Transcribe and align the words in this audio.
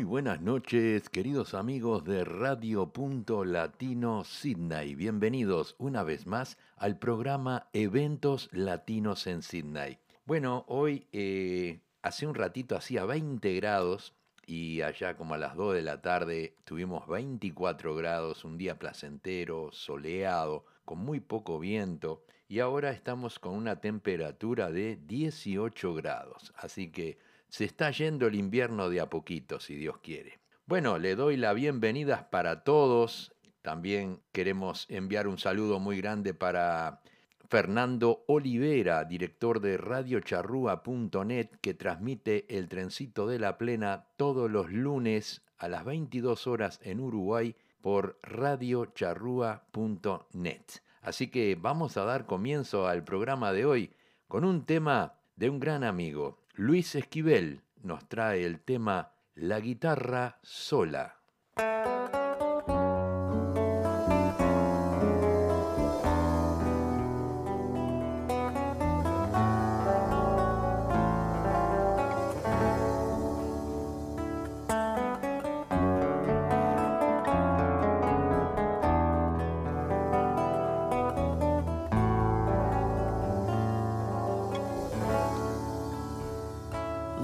Muy 0.00 0.06
buenas 0.06 0.40
noches, 0.40 1.10
queridos 1.10 1.52
amigos 1.52 2.04
de 2.04 2.24
Radio 2.24 2.90
Punto 2.90 3.44
Latino 3.44 4.24
Sydney. 4.24 4.94
Bienvenidos 4.94 5.76
una 5.76 6.04
vez 6.04 6.26
más 6.26 6.56
al 6.78 6.98
programa 6.98 7.68
Eventos 7.74 8.48
Latinos 8.50 9.26
en 9.26 9.42
Sydney. 9.42 9.98
Bueno, 10.24 10.64
hoy 10.68 11.06
eh, 11.12 11.80
hace 12.00 12.26
un 12.26 12.34
ratito 12.34 12.76
hacía 12.76 13.04
20 13.04 13.54
grados 13.56 14.14
y 14.46 14.80
allá 14.80 15.18
como 15.18 15.34
a 15.34 15.38
las 15.38 15.54
2 15.54 15.74
de 15.74 15.82
la 15.82 16.00
tarde 16.00 16.56
tuvimos 16.64 17.06
24 17.06 17.94
grados, 17.94 18.46
un 18.46 18.56
día 18.56 18.78
placentero, 18.78 19.68
soleado, 19.70 20.64
con 20.86 21.00
muy 21.00 21.20
poco 21.20 21.58
viento 21.58 22.24
y 22.48 22.60
ahora 22.60 22.90
estamos 22.90 23.38
con 23.38 23.52
una 23.52 23.82
temperatura 23.82 24.70
de 24.70 24.96
18 24.96 25.92
grados. 25.92 26.54
Así 26.56 26.90
que 26.90 27.18
se 27.50 27.64
está 27.64 27.90
yendo 27.90 28.26
el 28.26 28.36
invierno 28.36 28.88
de 28.88 29.00
a 29.00 29.10
poquito, 29.10 29.60
si 29.60 29.74
Dios 29.74 29.98
quiere. 29.98 30.38
Bueno, 30.66 30.96
le 30.98 31.16
doy 31.16 31.36
la 31.36 31.52
bienvenida 31.52 32.30
para 32.30 32.64
todos. 32.64 33.34
También 33.60 34.22
queremos 34.32 34.86
enviar 34.88 35.26
un 35.26 35.36
saludo 35.36 35.80
muy 35.80 35.98
grande 35.98 36.32
para 36.32 37.02
Fernando 37.48 38.24
Olivera, 38.28 39.04
director 39.04 39.60
de 39.60 39.76
radiocharrúa.net, 39.76 41.50
que 41.60 41.74
transmite 41.74 42.46
el 42.56 42.68
trencito 42.68 43.26
de 43.26 43.40
la 43.40 43.58
plena 43.58 44.06
todos 44.16 44.48
los 44.48 44.70
lunes 44.70 45.42
a 45.58 45.68
las 45.68 45.84
22 45.84 46.46
horas 46.46 46.78
en 46.84 47.00
Uruguay 47.00 47.56
por 47.80 48.20
radiocharrúa.net. 48.22 50.62
Así 51.02 51.26
que 51.28 51.58
vamos 51.60 51.96
a 51.96 52.04
dar 52.04 52.26
comienzo 52.26 52.86
al 52.86 53.02
programa 53.02 53.52
de 53.52 53.64
hoy 53.64 53.92
con 54.28 54.44
un 54.44 54.64
tema 54.64 55.14
de 55.34 55.50
un 55.50 55.58
gran 55.58 55.82
amigo, 55.82 56.38
Luis 56.60 56.94
Esquivel 56.94 57.62
nos 57.82 58.06
trae 58.06 58.44
el 58.44 58.60
tema 58.60 59.14
La 59.34 59.60
guitarra 59.60 60.40
sola. 60.42 61.16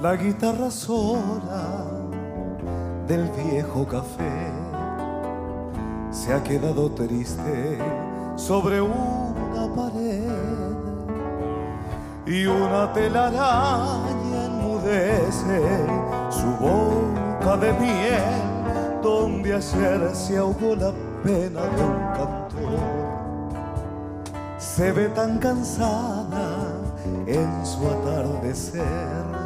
La 0.01 0.15
guitarra 0.15 0.69
sola 0.69 1.85
del 3.07 3.29
viejo 3.31 3.85
café. 3.87 4.51
Se 6.11 6.33
ha 6.33 6.43
quedado 6.43 6.91
triste 6.91 7.79
sobre 8.35 8.79
una 8.79 9.73
pared 9.75 10.77
y 12.27 12.45
una 12.45 12.93
telaraña 12.93 14.45
enmudece 14.45 15.61
su 16.29 16.47
boca 16.59 17.57
de 17.57 17.73
miel 17.73 19.01
donde 19.01 19.55
ayer 19.55 20.09
se 20.13 20.37
ahogó 20.37 20.75
la 20.75 20.91
pena 21.23 21.61
de 21.61 21.83
un 21.83 21.97
cantor. 22.13 22.79
Se 24.59 24.91
ve 24.91 25.09
tan 25.09 25.39
cansada 25.39 26.73
en 27.25 27.65
su 27.65 27.87
atardecer 27.87 29.36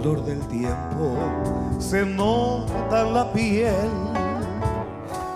el 0.00 0.02
color 0.02 0.24
del 0.24 0.40
tiempo 0.48 1.16
se 1.78 2.06
nota 2.06 3.02
en 3.02 3.14
la 3.14 3.32
piel. 3.32 3.90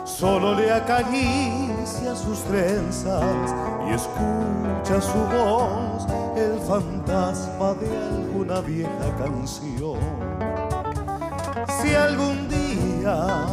Solo 0.04 0.54
le 0.54 0.72
acaricia 0.72 2.14
sus 2.14 2.42
trenzas 2.44 3.54
y 3.86 3.94
escucha 3.94 5.00
su 5.00 5.19
voz, 5.19 6.06
el 6.36 6.58
fantasma 6.60 7.75
de 7.75 7.97
alguna 7.97 8.60
vieja 8.60 9.16
canción. 9.19 9.98
Si 11.82 11.94
algún 11.94 12.48
día 12.48 13.46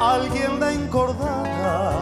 alguien 0.00 0.60
la 0.60 0.72
encordara 0.72 1.92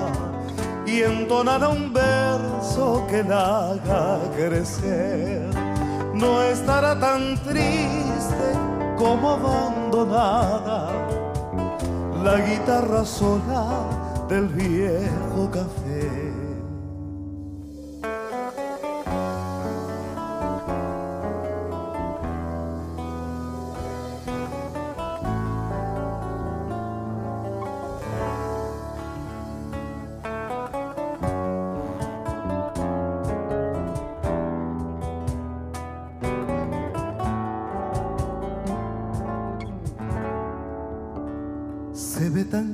y 0.87 1.03
entonara 1.03 1.69
un 1.69 1.93
verso 1.93 3.06
que 3.08 3.22
la 3.22 3.70
haga 3.70 4.19
crecer, 4.37 5.48
no 6.14 6.43
estará 6.43 6.98
tan 6.98 7.37
triste 7.44 7.95
como 8.96 9.30
abandonada 9.30 10.90
la 12.24 12.40
guitarra 12.40 13.04
sola 13.04 13.66
del 14.28 14.48
viejo 14.48 15.50
café. 15.50 16.25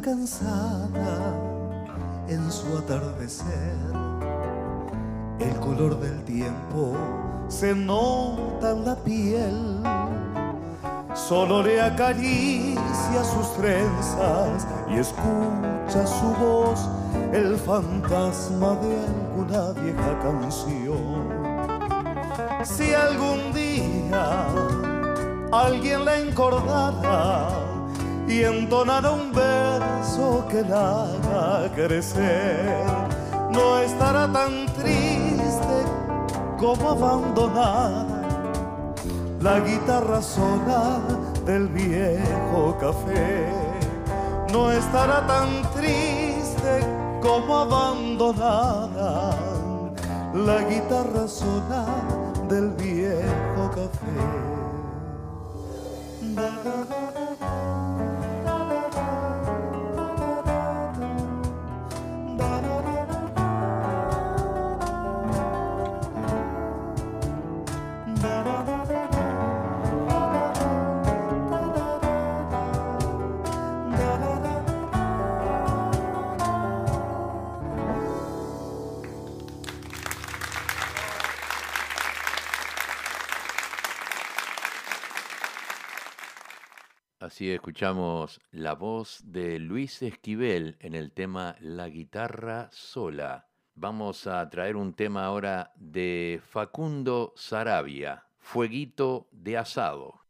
Cansada 0.03 1.35
en 2.29 2.51
su 2.51 2.79
atardecer. 2.79 3.77
El 5.41 5.59
color 5.59 5.99
del 5.99 6.23
tiempo 6.23 6.95
se 7.49 7.75
nota 7.75 8.71
en 8.71 8.85
la 8.85 8.97
piel. 8.97 9.83
Solo 11.15 11.63
le 11.63 11.81
acaricia 11.81 13.25
sus 13.25 13.53
trenzas 13.55 14.67
y 14.89 14.99
escucha 14.99 16.07
su 16.07 16.27
voz, 16.41 16.89
el 17.33 17.57
fantasma 17.57 18.77
de 18.77 18.97
alguna 19.07 19.73
vieja 19.83 20.19
canción. 20.23 21.29
Si 22.65 22.95
algún 22.95 23.53
día 23.53 24.47
alguien 25.51 26.05
la 26.05 26.19
encordara, 26.19 27.62
y 28.29 28.43
entonar 28.45 29.05
un 29.07 29.33
verso 29.33 30.47
que 30.49 30.63
la 30.63 31.05
haga 31.05 31.73
crecer. 31.75 32.85
No 33.51 33.79
estará 33.79 34.31
tan 34.33 34.67
triste 34.67 35.77
como 36.59 36.91
abandonada 36.91 38.23
la 39.41 39.59
guitarra 39.61 40.23
sola 40.23 41.01
del 41.45 41.69
viejo 41.69 42.77
café. 42.81 43.49
No 44.53 44.71
estará 44.71 45.27
tan 45.27 45.63
triste 45.73 46.81
como 47.21 47.59
abandonada 47.59 49.37
la 50.35 50.63
guitarra 50.63 51.27
sola 51.27 51.85
del 52.49 52.71
viejo 52.71 53.71
café. 53.71 54.62
Escuchamos 87.55 88.41
la 88.51 88.75
voz 88.75 89.21
de 89.25 89.59
Luis 89.59 90.03
Esquivel 90.03 90.77
en 90.81 90.95
el 90.95 91.13
tema 91.13 91.57
La 91.61 91.89
guitarra 91.89 92.69
sola. 92.73 93.49
Vamos 93.75 94.27
a 94.27 94.49
traer 94.51 94.77
un 94.77 94.95
tema 94.95 95.25
ahora 95.25 95.73
de 95.77 96.41
Facundo 96.45 97.33
Sarabia, 97.37 98.27
Fueguito 98.39 99.29
de 99.33 99.57
asado. 99.59 100.21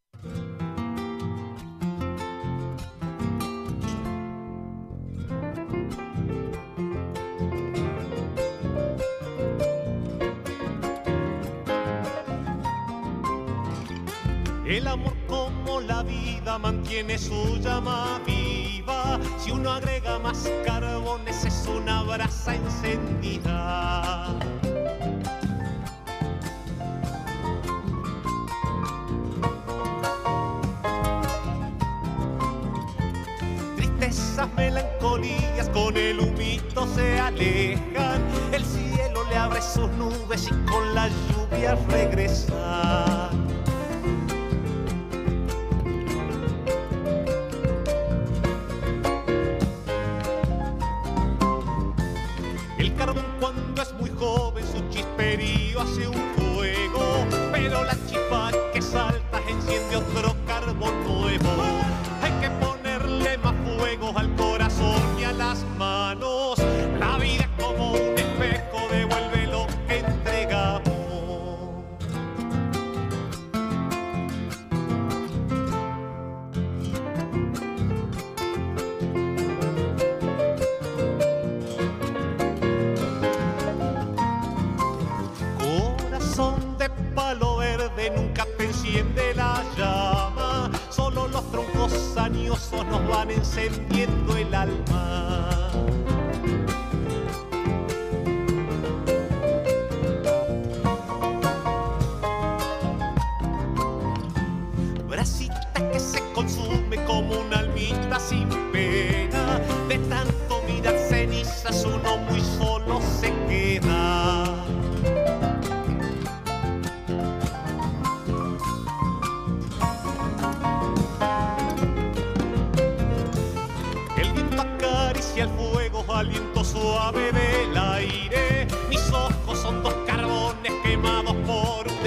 El 14.73 14.89
amor 14.89 15.13
como 15.27 15.83
la 15.83 16.03
vida 16.03 16.59
mantiene 16.59 17.19
su 17.19 17.59
llama 17.59 18.19
viva. 18.25 19.21
Si 19.37 19.51
uno 19.51 19.71
agrega 19.71 20.19
más 20.19 20.51
carbones 20.65 21.45
es 21.45 21.67
una 21.67 22.03
brasa 22.05 22.55
encendida. 22.55 24.35
Tristezas, 33.77 34.49
melancolías 34.57 35.69
con 35.69 35.95
el 35.99 36.19
humito 36.19 36.87
se 36.95 37.21
alejan. 37.21 38.23
El 38.53 38.65
cielo 38.65 39.23
le 39.29 39.37
abre 39.37 39.61
sus 39.61 39.91
nubes 39.91 40.47
y 40.47 40.55
con 40.65 40.95
la 40.95 41.09
lluvia 41.09 41.75
regresa. 41.91 43.31
Chisperío 55.85 56.13
hace 56.13 56.42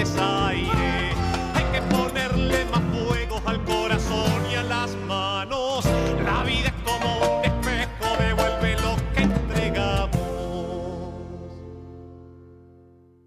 desaire. 0.06 1.14
Hay 1.56 1.66
que 1.74 1.82
ponerle 1.90 2.66
más 2.66 2.82
fuego 2.94 3.42
al 3.46 3.64
corazón 3.66 4.46
y 4.52 4.56
a 4.56 4.64
las 4.64 4.96
manos. 5.08 5.86
La 6.24 6.44
vida 6.44 6.68
es 6.68 6.84
como 6.84 7.40
un 7.40 7.46
espejo, 7.46 8.18
devuelve 8.20 8.76
lo 8.82 8.96
que 9.14 9.24
entregamos. 9.24 10.20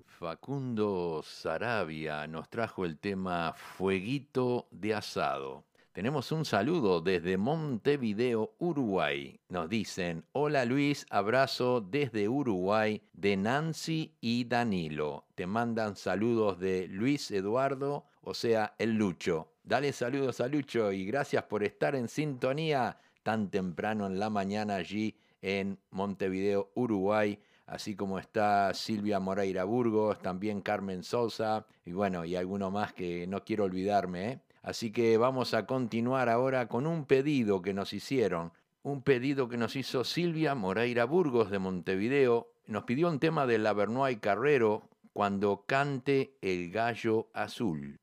Facundo 0.06 1.22
Sarabia 1.24 2.26
nos 2.26 2.48
trajo 2.48 2.84
el 2.84 2.98
tema 2.98 3.54
Fueguito 3.54 4.68
de 4.70 4.94
asado. 4.94 5.67
Tenemos 5.98 6.30
un 6.30 6.44
saludo 6.44 7.00
desde 7.00 7.36
Montevideo, 7.36 8.54
Uruguay. 8.60 9.40
Nos 9.48 9.68
dicen, 9.68 10.24
hola 10.30 10.64
Luis, 10.64 11.04
abrazo 11.10 11.80
desde 11.80 12.28
Uruguay 12.28 13.02
de 13.14 13.36
Nancy 13.36 14.14
y 14.20 14.44
Danilo. 14.44 15.24
Te 15.34 15.48
mandan 15.48 15.96
saludos 15.96 16.60
de 16.60 16.86
Luis 16.86 17.32
Eduardo, 17.32 18.04
o 18.20 18.32
sea, 18.32 18.76
el 18.78 18.94
Lucho. 18.94 19.48
Dale 19.64 19.92
saludos 19.92 20.40
a 20.40 20.46
Lucho 20.46 20.92
y 20.92 21.04
gracias 21.04 21.42
por 21.42 21.64
estar 21.64 21.96
en 21.96 22.06
sintonía 22.06 22.96
tan 23.24 23.50
temprano 23.50 24.06
en 24.06 24.20
la 24.20 24.30
mañana 24.30 24.76
allí 24.76 25.16
en 25.42 25.80
Montevideo, 25.90 26.70
Uruguay 26.76 27.40
así 27.68 27.94
como 27.94 28.18
está 28.18 28.72
Silvia 28.72 29.20
Moreira 29.20 29.64
Burgos, 29.64 30.22
también 30.22 30.62
Carmen 30.62 31.02
Sosa, 31.02 31.66
y 31.84 31.92
bueno, 31.92 32.24
y 32.24 32.34
alguno 32.34 32.70
más 32.70 32.94
que 32.94 33.26
no 33.26 33.44
quiero 33.44 33.64
olvidarme. 33.64 34.30
¿eh? 34.30 34.40
Así 34.62 34.90
que 34.90 35.16
vamos 35.16 35.54
a 35.54 35.66
continuar 35.66 36.28
ahora 36.28 36.68
con 36.68 36.86
un 36.86 37.04
pedido 37.04 37.62
que 37.62 37.74
nos 37.74 37.92
hicieron, 37.92 38.52
un 38.82 39.02
pedido 39.02 39.48
que 39.48 39.56
nos 39.56 39.76
hizo 39.76 40.04
Silvia 40.04 40.54
Moreira 40.54 41.04
Burgos 41.04 41.50
de 41.50 41.58
Montevideo, 41.58 42.48
nos 42.66 42.84
pidió 42.84 43.08
un 43.08 43.18
tema 43.18 43.46
de 43.46 43.58
Lavernois 43.58 44.18
Carrero 44.18 44.88
cuando 45.12 45.64
cante 45.66 46.36
el 46.42 46.70
gallo 46.70 47.28
azul. 47.32 47.98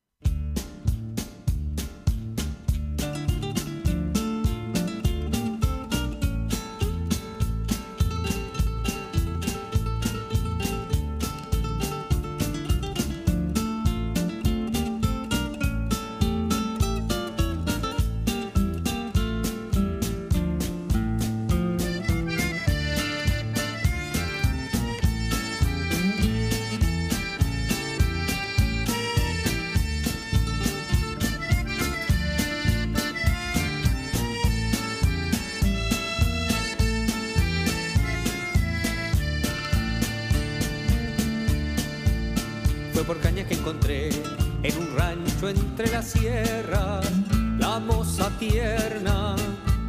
Tierna 48.38 49.36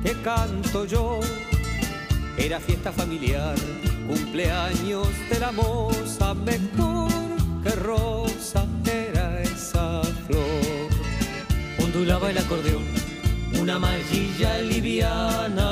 que 0.03 0.13
canto 0.21 0.85
yo. 0.85 1.19
Era 2.37 2.59
fiesta 2.59 2.91
familiar, 2.91 3.55
cumpleaños 4.07 5.07
de 5.29 5.39
la 5.39 5.51
moza, 5.51 6.33
mejor 6.33 7.11
que 7.63 7.71
rosa 7.71 8.65
era 8.85 9.41
esa 9.41 10.01
flor. 10.27 10.89
Ondulaba 11.83 12.29
el 12.29 12.37
acordeón, 12.37 12.85
una 13.59 13.79
mallilla 13.79 14.59
liviana 14.59 15.66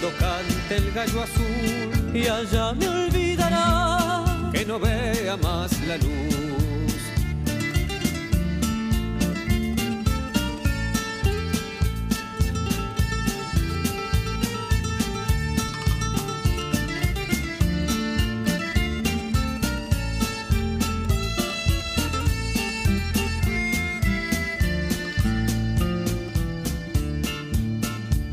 cuando 0.00 0.18
cante 0.18 0.76
el 0.76 0.92
gallo 0.92 1.22
azul 1.22 2.14
y 2.14 2.26
allá 2.26 2.72
me 2.72 2.88
olvidará 2.88 4.24
que 4.52 4.64
no 4.64 4.78
vea 4.78 5.36
más 5.36 5.70
la 5.86 5.96
luz. 5.98 6.06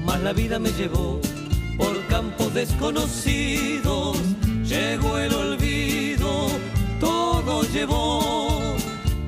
Mas 0.06 0.22
la 0.22 0.32
vida 0.34 0.60
me 0.60 0.72
llevó 0.72 1.07
desconocidos, 2.58 4.18
llegó 4.64 5.20
el 5.20 5.32
olvido, 5.32 6.48
todo 7.00 7.62
llevó. 7.72 8.76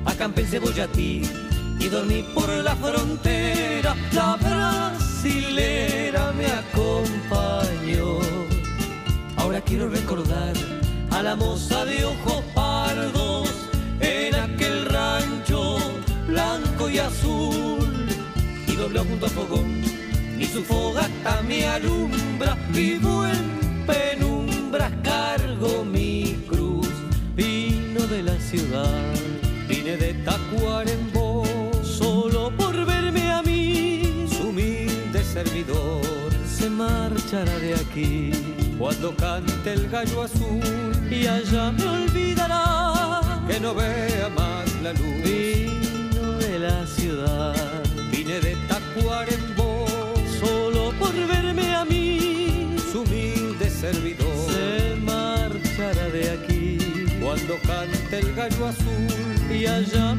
Acampé 0.04 0.42
en 0.42 0.88
ti 0.88 1.22
y 1.78 1.88
dormí 1.88 2.24
por 2.34 2.48
la 2.48 2.74
frontera, 2.74 3.94
la 4.12 4.36
brasilera 4.36 6.32
me 6.32 6.46
acompañó. 6.46 8.18
Ahora 9.36 9.60
quiero 9.60 9.88
recordar 9.88 10.54
a 11.12 11.22
la 11.22 11.36
moza 11.36 11.84
de 11.84 12.04
ojos 12.04 12.42
pardos 12.52 13.48
en 14.00 14.34
aquel 14.34 14.86
rancho 14.86 15.78
blanco 16.26 16.90
y 16.90 16.98
azul 16.98 18.08
y 18.66 18.74
dobló 18.74 19.04
junto 19.04 19.26
a 19.26 19.28
fogón 19.28 20.09
y 20.40 20.46
su 20.46 20.64
fogata 20.64 21.42
me 21.46 21.66
alumbra, 21.66 22.56
vivo 22.72 23.26
en 23.26 23.86
penumbra, 23.86 24.90
cargo 25.02 25.84
mi 25.84 26.42
cruz, 26.48 26.88
vino 27.36 28.00
de 28.06 28.22
la 28.22 28.40
ciudad, 28.40 29.14
vine 29.68 29.98
de 29.98 30.14
Tacuarembó, 30.24 31.44
solo 31.82 32.50
por 32.56 32.86
verme 32.86 33.30
a 33.30 33.42
mí, 33.42 34.26
su 34.34 34.48
humilde 34.48 35.22
servidor. 35.22 36.00
Se 36.46 36.70
marchará 36.70 37.58
de 37.58 37.74
aquí, 37.74 38.32
cuando 38.78 39.14
cante 39.16 39.74
el 39.74 39.90
gallo 39.90 40.22
azul, 40.22 40.62
y 41.10 41.26
allá 41.26 41.70
me 41.72 41.84
olvidará 41.84 43.20
que 43.46 43.60
no 43.60 43.74
vea 43.74 44.30
más 44.34 44.74
la 44.82 44.92
luz, 44.92 45.29
azul 59.80 60.09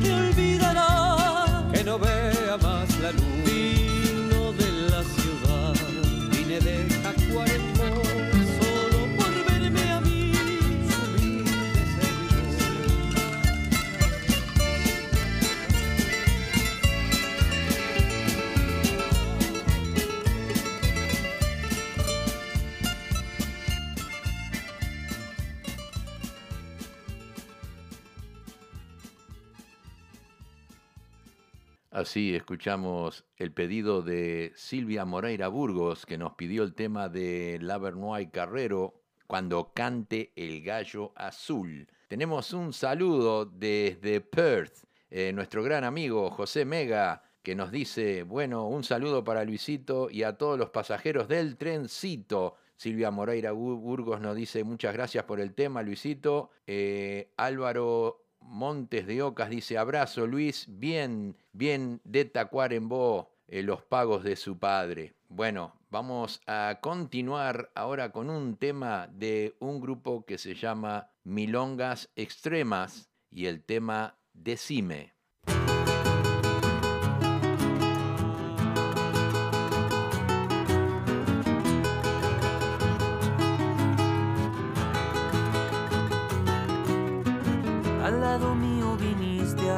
Así 32.11 32.35
escuchamos 32.35 33.23
el 33.37 33.53
pedido 33.53 34.01
de 34.01 34.51
Silvia 34.57 35.05
Moreira 35.05 35.47
Burgos, 35.47 36.05
que 36.05 36.17
nos 36.17 36.33
pidió 36.33 36.63
el 36.63 36.73
tema 36.73 37.07
de 37.07 37.57
Lavernoy 37.61 38.31
Carrero, 38.31 38.95
cuando 39.27 39.71
cante 39.73 40.33
el 40.35 40.61
gallo 40.61 41.13
azul. 41.15 41.87
Tenemos 42.09 42.51
un 42.51 42.73
saludo 42.73 43.45
desde 43.45 44.19
Perth, 44.19 44.83
eh, 45.09 45.31
nuestro 45.31 45.63
gran 45.63 45.85
amigo 45.85 46.29
José 46.31 46.65
Mega, 46.65 47.23
que 47.41 47.55
nos 47.55 47.71
dice, 47.71 48.23
bueno, 48.23 48.67
un 48.67 48.83
saludo 48.83 49.23
para 49.23 49.45
Luisito 49.45 50.09
y 50.11 50.23
a 50.23 50.33
todos 50.33 50.59
los 50.59 50.69
pasajeros 50.69 51.29
del 51.29 51.55
trencito. 51.55 52.57
Silvia 52.75 53.09
Moreira 53.09 53.53
Burgos 53.53 54.19
nos 54.19 54.35
dice 54.35 54.65
muchas 54.65 54.91
gracias 54.91 55.23
por 55.23 55.39
el 55.39 55.53
tema, 55.53 55.81
Luisito. 55.81 56.49
Eh, 56.67 57.31
Álvaro 57.37 58.25
Montes 58.41 59.07
de 59.07 59.21
Ocas 59.21 59.49
dice, 59.49 59.77
abrazo 59.77 60.27
Luis, 60.27 60.65
bien, 60.67 61.37
bien 61.53 62.01
de 62.03 62.25
Tacuarembó 62.25 63.31
eh, 63.47 63.63
los 63.63 63.83
pagos 63.83 64.23
de 64.23 64.35
su 64.35 64.57
padre. 64.59 65.15
Bueno, 65.27 65.73
vamos 65.89 66.41
a 66.47 66.79
continuar 66.81 67.71
ahora 67.75 68.11
con 68.11 68.29
un 68.29 68.57
tema 68.57 69.07
de 69.11 69.55
un 69.59 69.81
grupo 69.81 70.25
que 70.25 70.37
se 70.37 70.55
llama 70.55 71.11
Milongas 71.23 72.09
Extremas 72.15 73.09
y 73.29 73.45
el 73.45 73.63
tema 73.63 74.17
Decime. 74.33 75.13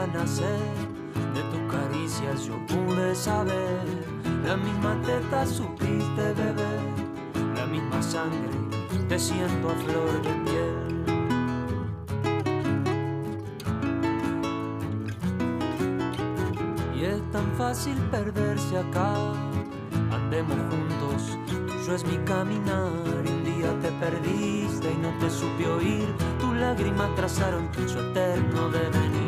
de 0.03 0.20
tus 0.20 0.83
yo 2.03 2.60
pude 2.67 3.15
saber, 3.15 3.79
la 4.45 4.57
misma 4.57 5.01
teta 5.05 5.45
supiste 5.45 6.33
beber, 6.36 6.81
la 7.55 7.65
misma 7.65 8.01
sangre 8.01 8.51
te 9.07 9.17
siento 9.17 9.69
a 9.69 9.75
flor 9.75 10.22
de 10.22 10.33
piel. 10.43 11.05
Y 16.93 17.05
es 17.05 17.31
tan 17.31 17.50
fácil 17.57 17.95
perderse 18.12 18.77
acá, 18.79 19.15
andemos 20.12 20.57
juntos, 20.69 21.38
tuyo 21.48 21.95
es 21.95 22.05
mi 22.05 22.17
caminar, 22.25 22.91
un 23.25 23.43
día 23.45 23.79
te 23.81 23.91
perdiste 23.91 24.91
y 24.91 24.98
no 24.98 25.17
te 25.19 25.29
supe 25.29 25.67
oír, 25.67 26.13
tus 26.39 26.53
lágrimas 26.57 27.15
trazaron 27.15 27.69
su 27.88 27.98
eterno 27.98 28.69
devenir. 28.69 29.23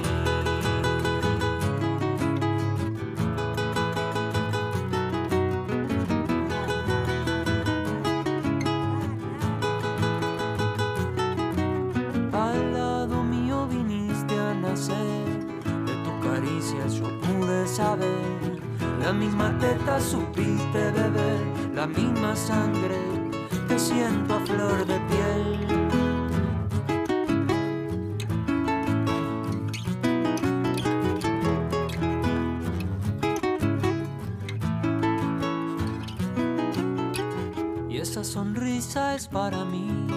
Es 38.96 39.28
para 39.28 39.66
mí, 39.66 40.08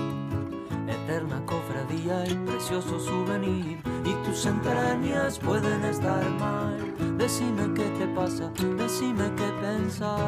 eterna 0.87 1.43
cofradía 1.47 2.25
y 2.27 2.35
precioso 2.47 3.01
souvenir. 3.01 3.81
Y 4.05 4.15
tus 4.25 4.47
entrañas 4.47 5.39
pueden 5.39 5.85
estar 5.85 6.25
mal 6.39 6.95
Decime 7.19 7.75
qué 7.75 7.91
te 7.99 8.07
pasa, 8.15 8.51
decime 8.77 9.35
qué 9.37 9.51
pensás. 9.61 10.21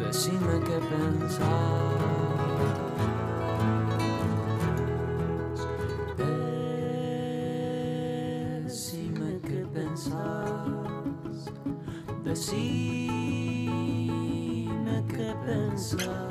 Decime 0.00 0.60
qué 0.64 0.80
pensás. 9.72 10.10
Decime 12.24 12.79
pensás. 15.80 16.29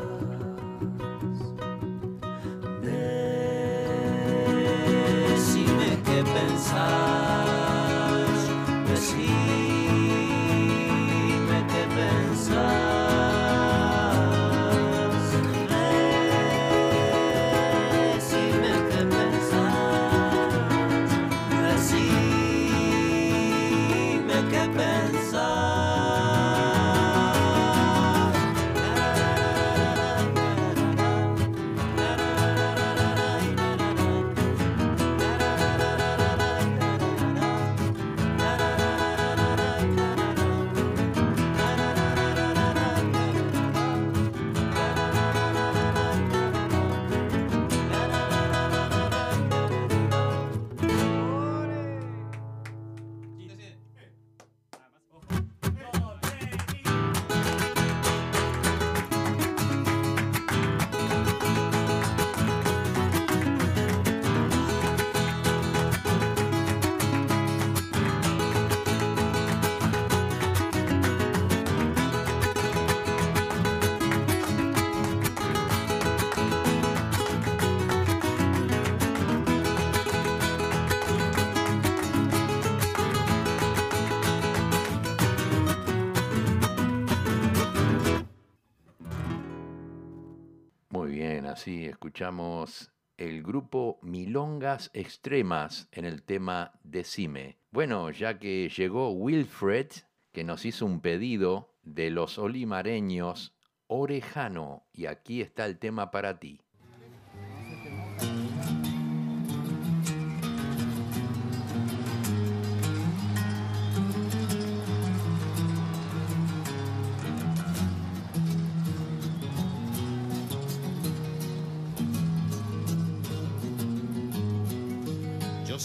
Así 91.59 91.87
escuchamos 91.87 92.89
el 93.17 93.43
grupo 93.43 93.99
Milongas 94.01 94.89
Extremas 94.93 95.89
en 95.91 96.05
el 96.05 96.23
tema 96.23 96.71
Decime. 96.83 97.57
Bueno, 97.69 98.11
ya 98.11 98.39
que 98.39 98.69
llegó 98.69 99.11
Wilfred, 99.11 99.87
que 100.31 100.45
nos 100.45 100.63
hizo 100.63 100.85
un 100.85 101.01
pedido 101.01 101.75
de 101.83 102.11
los 102.11 102.37
olimareños 102.37 103.57
Orejano, 103.87 104.87
y 104.93 105.07
aquí 105.07 105.41
está 105.41 105.65
el 105.65 105.79
tema 105.79 106.11
para 106.11 106.39
ti. 106.39 106.61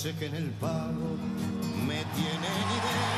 Sé 0.05 0.15
que 0.17 0.27
en 0.27 0.35
el 0.35 0.51
pago 0.61 1.17
me 1.87 2.01
tienen 2.17 2.65
idea. 2.79 3.15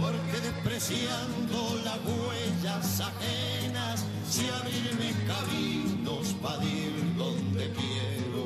Porque 0.00 0.40
despreciando 0.40 1.82
las 1.84 1.98
huellas 2.06 3.02
ajenas, 3.10 4.06
si 4.26 4.48
abrirme 4.48 5.12
caminos 5.26 6.28
para 6.42 6.64
ir 6.64 6.94
donde 7.18 7.74
quiero. 7.74 8.44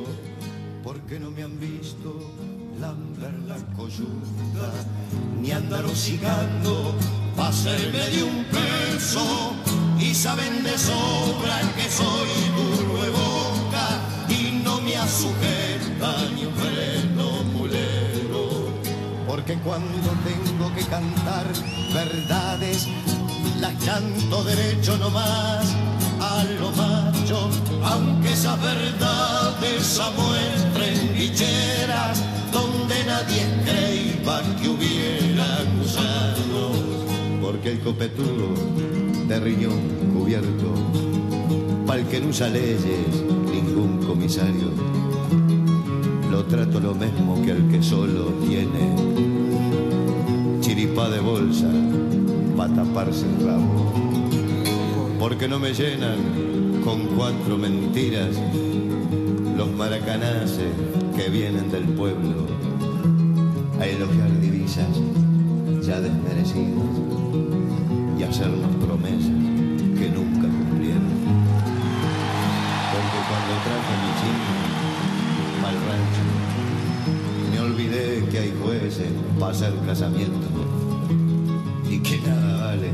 Porque 0.82 1.20
no 1.20 1.30
me 1.30 1.44
han 1.44 1.60
visto 1.60 2.32
lambrar 2.80 3.34
la 3.46 3.58
coyunta, 3.76 4.66
ni 5.40 5.52
andar 5.52 5.84
hocicando 5.84 6.96
para 7.36 7.50
hacerme 7.50 8.08
de 8.08 8.24
un 8.24 8.44
peso 8.46 9.54
y 10.02 10.14
saben 10.14 10.64
de 10.64 10.76
sobra 10.76 11.60
que 11.76 11.88
soy 11.88 12.51
un 16.46 16.54
freno 16.54 17.42
mulero. 17.52 18.68
Porque 19.26 19.54
cuando 19.64 20.10
tengo 20.24 20.74
que 20.74 20.84
cantar 20.86 21.46
verdades, 21.94 22.88
las 23.60 23.74
canto 23.84 24.44
derecho 24.44 24.96
nomás 24.98 25.74
a 26.20 26.44
lo 26.60 26.70
macho, 26.72 27.50
aunque 27.82 28.32
esas 28.32 28.60
verdades 28.62 30.00
muestren 30.16 31.14
bicheras 31.14 32.22
donde 32.52 33.04
nadie 33.04 33.46
creía 33.64 34.12
que 34.60 34.68
hubiera 34.68 35.64
gusanos, 35.78 36.76
porque 37.40 37.72
el 37.72 37.80
copetudo 37.80 38.54
de 39.26 39.40
riñón 39.40 39.80
cubierto, 40.14 40.74
pa'l 41.86 42.06
que 42.06 42.20
no 42.20 42.28
usa 42.28 42.48
leyes 42.48 42.80
ningún 43.50 44.04
comisario. 44.06 45.01
Lo 46.32 46.44
trato 46.44 46.80
lo 46.80 46.94
mismo 46.94 47.42
que 47.44 47.50
el 47.50 47.68
que 47.68 47.82
solo 47.82 48.32
tiene 48.48 48.96
chiripá 50.62 51.10
de 51.10 51.20
bolsa 51.20 51.68
para 52.56 52.72
taparse 52.74 53.26
el 53.26 53.46
rabo. 53.46 53.92
Porque 55.20 55.46
no 55.46 55.58
me 55.58 55.74
llenan 55.74 56.80
con 56.86 57.08
cuatro 57.18 57.58
mentiras 57.58 58.34
los 59.58 59.70
maracanaces 59.72 60.72
que 61.14 61.28
vienen 61.28 61.70
del 61.70 61.84
pueblo 61.84 62.46
a 63.78 63.86
elogiar 63.86 64.40
divisas 64.40 64.88
ya 65.82 66.00
desmerecidas 66.00 66.94
y 68.18 68.22
hacernos 68.22 68.74
promesas 68.76 69.01
para 79.38 79.52
hacer 79.52 79.72
casamiento 79.86 80.48
y 81.90 81.98
que 82.00 82.18
nada 82.20 82.66
vale 82.66 82.90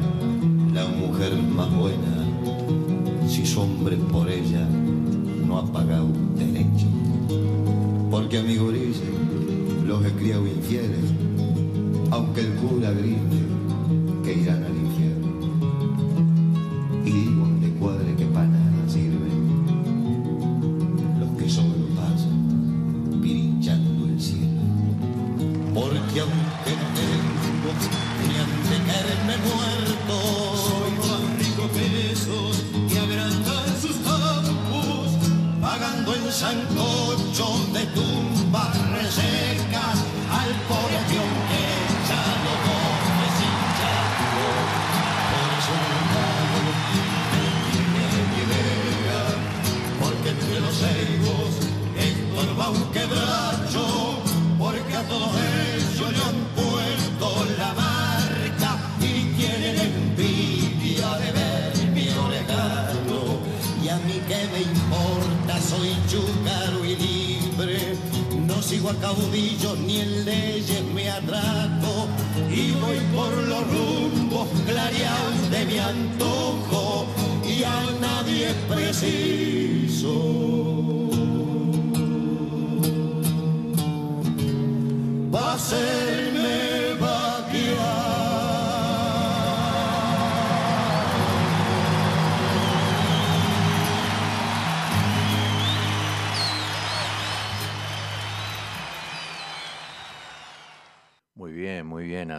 la 0.72 0.86
mujer 0.86 1.32
más 1.36 1.74
buena 1.74 3.26
si 3.28 3.44
su 3.44 3.60
hombre 3.60 3.96
por 3.96 4.28
ella 4.30 4.66
no 5.46 5.58
ha 5.58 5.66
pagado 5.66 6.08
derecho. 6.36 6.86
Porque 8.10 8.38
a 8.38 8.42
mi 8.42 8.56
los 9.86 10.04
he 10.04 10.12
criado 10.12 10.46
infieles, 10.46 11.07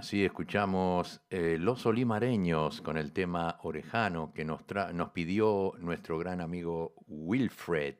Así 0.09 0.25
escuchamos 0.25 1.21
eh, 1.29 1.57
Los 1.59 1.85
Olimareños 1.85 2.81
con 2.81 2.97
el 2.97 3.11
tema 3.11 3.59
Orejano 3.61 4.33
que 4.33 4.43
nos, 4.43 4.61
nos 4.91 5.09
pidió 5.11 5.75
nuestro 5.77 6.17
gran 6.17 6.41
amigo 6.41 6.95
Wilfred 7.05 7.93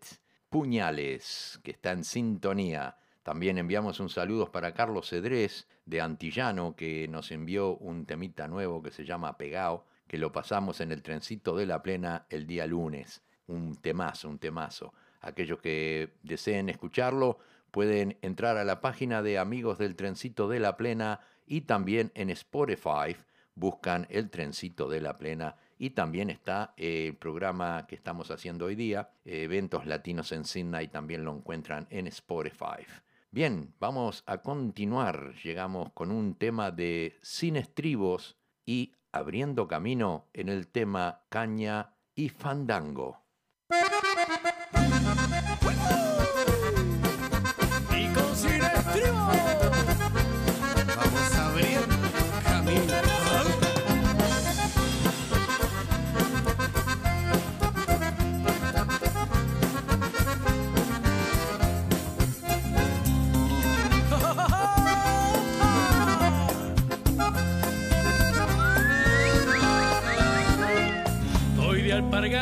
Puñales, 0.50 1.60
que 1.64 1.70
está 1.70 1.92
en 1.92 2.04
sintonía. 2.04 2.98
También 3.22 3.60
enviamos 3.60 4.00
un 4.00 4.10
saludo 4.10 4.52
para 4.52 4.74
Carlos 4.74 5.08
Cedrés 5.08 5.68
de 5.86 6.02
Antillano, 6.02 6.76
que 6.76 7.08
nos 7.08 7.30
envió 7.30 7.78
un 7.78 8.08
temita 8.08 8.48
nuevo 8.48 8.82
que 8.82 8.90
se 8.90 9.06
llama 9.06 9.38
Pegao, 9.38 9.86
que 10.08 10.18
lo 10.18 10.32
pasamos 10.32 10.82
en 10.82 10.92
el 10.92 11.04
trencito 11.04 11.56
de 11.56 11.68
la 11.68 11.84
plena 11.84 12.26
el 12.32 12.48
día 12.48 12.66
lunes. 12.66 13.22
Un 13.46 13.76
temazo, 13.76 14.30
un 14.30 14.40
temazo. 14.40 14.96
Aquellos 15.22 15.60
que 15.62 16.16
deseen 16.24 16.70
escucharlo 16.70 17.38
pueden 17.70 18.18
entrar 18.24 18.58
a 18.58 18.64
la 18.64 18.82
página 18.82 19.22
de 19.22 19.38
Amigos 19.38 19.78
del 19.78 19.96
Trencito 19.96 20.48
de 20.48 20.60
la 20.60 20.76
Plena 20.76 21.20
y 21.50 21.62
también 21.62 22.12
en 22.16 22.30
Spotify 22.30 23.18
buscan 23.56 24.08
el 24.10 24.30
trencito 24.30 24.88
de 24.88 25.02
la 25.02 25.18
plena 25.18 25.58
y 25.78 25.90
también 25.90 26.30
está 26.30 26.74
el 26.78 27.16
programa 27.16 27.86
que 27.88 27.96
estamos 27.96 28.32
haciendo 28.32 28.66
hoy 28.66 28.76
día, 28.76 29.10
Eventos 29.26 29.86
Latinos 29.86 30.32
en 30.32 30.46
Sydney, 30.46 30.88
también 30.88 31.26
lo 31.26 31.36
encuentran 31.36 31.88
en 31.90 32.08
Spotify. 32.08 32.86
Bien, 33.32 33.74
vamos 33.80 34.24
a 34.26 34.40
continuar. 34.40 35.34
Llegamos 35.44 35.92
con 35.94 36.12
un 36.12 36.36
tema 36.36 36.72
de 36.72 37.18
Sin 37.22 37.56
Estribos 37.56 38.38
y 38.66 38.94
abriendo 39.12 39.68
camino 39.68 40.30
en 40.34 40.50
el 40.50 40.68
tema 40.68 41.24
Caña 41.30 41.94
y 42.16 42.30
Fandango. 42.30 43.24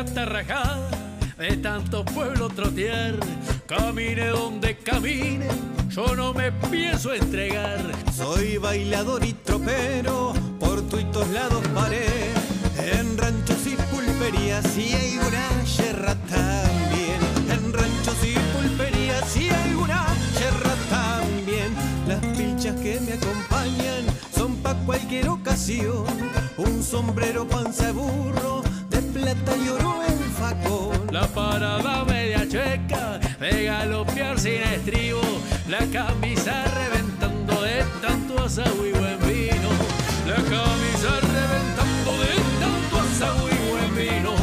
De 0.04 1.58
tantos 1.58 2.06
pueblos 2.14 2.54
trotear. 2.54 3.16
Camine 3.66 4.28
donde 4.28 4.78
camine, 4.78 5.48
yo 5.90 6.16
no 6.16 6.34
me 6.34 6.52
pienso 6.52 7.14
entregar. 7.14 7.80
Soy 8.16 8.58
bailador 8.58 9.26
y 9.26 9.34
tropero, 9.34 10.34
por 10.60 10.82
tuitos 10.88 11.28
lados 11.30 11.64
paré. 11.74 12.06
En 12.78 13.18
ranchos 13.18 13.66
y 13.66 13.76
pulperías 13.92 14.78
y 14.78 14.94
hay 14.94 15.18
una 15.18 15.64
yerra 15.64 16.16
también. 16.30 17.20
En 17.50 17.74
ranchos 17.74 18.18
y 18.24 18.36
pulperías 18.56 19.36
y 19.36 19.50
hay 19.50 19.74
una 19.74 20.06
yerra 20.38 20.76
también. 20.92 21.74
Las 22.08 22.24
pilchas 22.38 22.76
que 22.82 23.00
me 23.00 23.14
acompañan 23.14 24.06
son 24.36 24.58
pa' 24.58 24.76
cualquier 24.86 25.30
ocasión. 25.30 26.06
Un 26.58 26.84
sombrero 26.84 27.48
panza 27.48 27.92
burro, 27.92 28.62
plata 29.18 29.54
en 30.08 30.20
facón. 30.32 31.08
La 31.12 31.28
parada 31.28 32.06
media 32.06 32.48
checa 32.48 33.20
de 33.40 33.66
galopear 33.66 34.40
sin 34.40 34.62
estribo, 34.76 35.22
la 35.68 35.80
camisa 35.92 36.64
reventando 36.66 37.62
de 37.62 37.84
tanto 38.02 38.44
asado 38.44 38.86
y 38.86 38.92
buen 38.92 39.20
vino. 39.22 39.70
La 40.28 40.36
camisa 40.36 41.12
reventando 41.36 42.12
de 42.24 42.34
tanto 42.62 43.00
asado 43.00 43.50
y 43.50 43.70
buen 43.70 43.96
vino. 43.96 44.34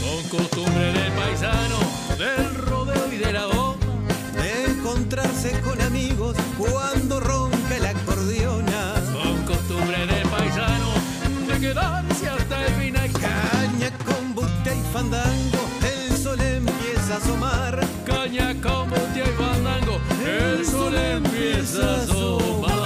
Son 0.00 0.28
costumbre 0.28 0.92
del 0.92 1.12
paisano, 1.12 1.78
del 2.18 2.54
rodeo 2.54 3.12
y 3.12 3.16
de 3.16 3.32
la 3.32 3.46
bomba. 3.46 3.86
De 4.34 4.64
encontrarse 4.70 5.60
con 5.60 5.80
amigos 5.82 6.36
cuando 6.58 7.20
ronca 7.20 7.78
la 7.80 7.90
acordeona. 7.90 8.94
Son 9.12 9.44
costumbre 9.44 10.06
del 10.06 10.28
paisano, 10.28 10.88
de 11.48 11.60
quedarse 11.60 12.11
fandango, 14.92 15.58
el 15.82 16.16
sol 16.16 16.40
empieza 16.40 17.14
a 17.14 17.16
asomar. 17.16 17.80
Caña 18.04 18.54
como 18.62 18.94
y 18.94 19.20
fandango, 19.40 20.00
el 20.24 20.66
sol 20.66 20.94
empieza 20.94 21.82
a 21.82 22.02
asomar. 22.02 22.81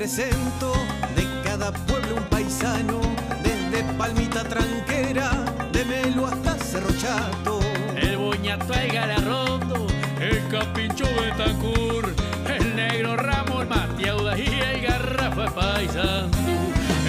Presento, 0.00 0.72
de 1.14 1.26
cada 1.44 1.70
pueblo 1.72 2.16
un 2.16 2.24
paisano, 2.30 3.02
desde 3.42 3.84
Palmita 3.98 4.42
Tranquera, 4.44 5.30
de 5.72 5.84
Melo 5.84 6.26
hasta 6.26 6.56
Cerro 6.56 6.88
Chato. 6.98 7.60
El 7.96 8.16
boñato 8.16 8.72
el 8.72 8.92
galarrondo, 8.92 9.86
el 10.18 10.48
capincho 10.48 11.04
Betancur, 11.04 12.14
el 12.48 12.76
negro 12.76 13.14
Ramón 13.14 13.68
Matiauda 13.68 14.38
y 14.38 14.46
el 14.46 14.80
garrafa 14.80 15.54
paisando. 15.54 16.38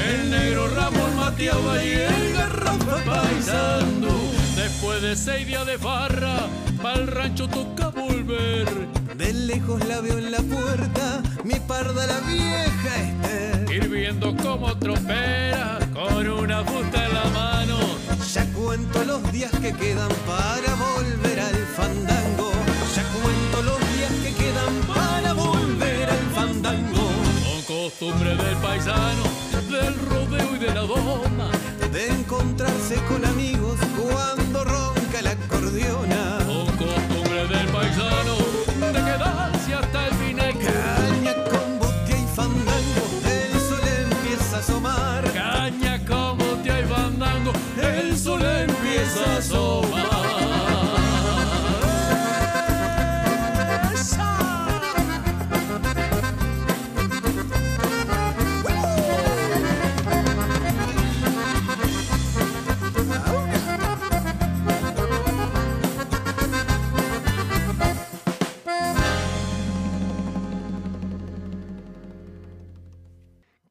El 0.05 0.29
negro 0.29 0.67
Ramón 0.75 1.15
Matiauda 1.15 1.85
y 1.85 1.91
el 1.91 2.33
garrafa 2.33 2.97
paisando. 3.05 4.09
Después 4.57 5.01
de 5.01 5.15
seis 5.15 5.47
días 5.47 5.65
de 5.65 5.77
farra, 5.77 6.39
pa'l 6.81 7.07
rancho 7.07 7.47
toca 7.47 7.87
volver. 7.87 8.67
De 9.15 9.31
lejos 9.31 9.81
la 9.87 10.01
veo 10.01 10.17
en 10.17 10.29
la 10.29 10.39
puerta, 10.39 11.21
mi 11.43 11.59
parda 11.59 12.05
la 12.07 12.19
vieja 12.21 12.95
Esther. 12.97 13.71
Ir 13.71 13.89
viendo 13.89 14.35
como 14.37 14.77
tropera, 14.77 15.79
con 15.93 16.27
una 16.27 16.63
puta 16.63 17.05
en 17.05 17.13
la 17.13 17.25
mano. 17.25 17.77
Ya 18.33 18.45
cuento 18.53 19.03
los 19.03 19.31
días 19.31 19.51
que 19.51 19.73
quedan 19.73 20.11
para 20.27 20.75
volver 20.75 21.39
al 21.39 21.55
fandango. 21.75 22.51
Ya 22.95 23.03
cuento 23.21 23.61
los 23.63 23.79
días 23.95 24.11
que 24.23 24.33
quedan 24.33 24.73
para 24.87 25.33
volver 25.33 26.09
al 26.09 26.25
fandango. 26.35 27.09
Son 27.43 27.61
costumbre 27.63 28.35
del 28.35 28.55
paisano, 28.57 29.23
del 29.69 29.95
rodeo 30.09 30.55
y 30.55 30.59
de 30.59 30.73
la 30.73 30.81
doma. 30.81 31.49
De 31.91 32.07
encontrarse 32.07 32.95
con 33.09 33.25
amigos 33.25 33.79
cuando 33.97 34.63
ronca 34.63 35.21
la 35.21 35.31
acordeona. 35.31 36.40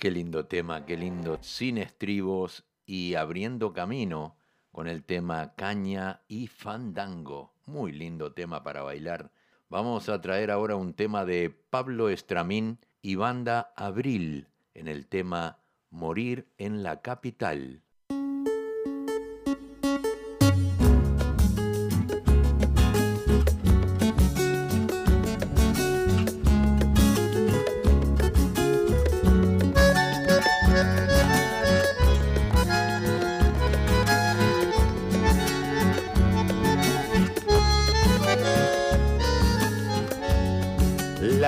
Qué 0.00 0.10
lindo 0.10 0.46
tema, 0.46 0.86
qué 0.86 0.96
lindo, 0.96 1.38
sin 1.42 1.76
estribos 1.76 2.64
y 2.86 3.14
abriendo 3.14 3.74
camino 3.74 4.39
con 4.72 4.86
el 4.88 5.04
tema 5.04 5.54
Caña 5.56 6.22
y 6.28 6.46
Fandango. 6.46 7.52
Muy 7.66 7.92
lindo 7.92 8.32
tema 8.32 8.62
para 8.62 8.82
bailar. 8.82 9.30
Vamos 9.68 10.08
a 10.08 10.20
traer 10.20 10.50
ahora 10.50 10.76
un 10.76 10.94
tema 10.94 11.24
de 11.24 11.50
Pablo 11.50 12.08
Estramín 12.08 12.78
y 13.02 13.14
banda 13.14 13.72
Abril 13.76 14.48
en 14.74 14.88
el 14.88 15.06
tema 15.06 15.58
Morir 15.90 16.48
en 16.58 16.82
la 16.82 17.00
capital. 17.02 17.82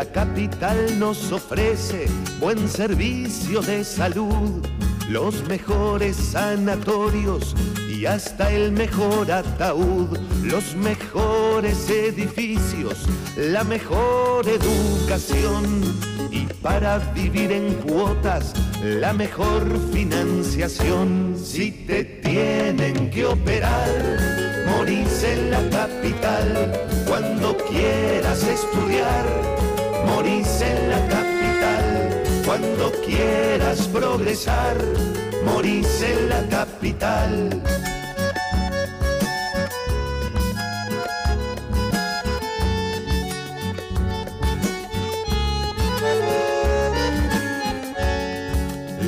La 0.02 0.10
capital 0.10 0.98
nos 0.98 1.30
ofrece 1.30 2.06
buen 2.40 2.68
servicio 2.68 3.62
de 3.62 3.84
salud, 3.84 4.66
los 5.08 5.44
mejores 5.46 6.16
sanatorios 6.16 7.54
y 7.88 8.04
hasta 8.06 8.50
el 8.50 8.72
mejor 8.72 9.30
ataúd, 9.30 10.18
los 10.42 10.74
mejores 10.74 11.88
edificios, 11.88 13.06
la 13.36 13.62
mejor 13.62 14.48
educación 14.48 15.80
y 16.32 16.46
para 16.46 16.98
vivir 17.14 17.52
en 17.52 17.74
cuotas 17.74 18.54
la 18.82 19.12
mejor 19.12 19.62
financiación. 19.92 21.36
Si 21.40 21.70
te 21.70 22.02
tienen 22.02 23.08
que 23.08 23.24
operar, 23.24 23.88
morís 24.66 25.22
en 25.22 25.52
la 25.52 25.70
capital 25.70 26.72
cuando 27.06 27.56
quieras 27.56 28.42
estudiar 28.42 29.62
morís 30.06 30.60
en 30.60 30.90
la 30.90 31.00
capital. 31.08 32.22
Cuando 32.44 32.92
quieras 33.04 33.88
progresar, 33.88 34.76
morís 35.44 36.02
en 36.02 36.28
la 36.28 36.46
capital. 36.48 37.62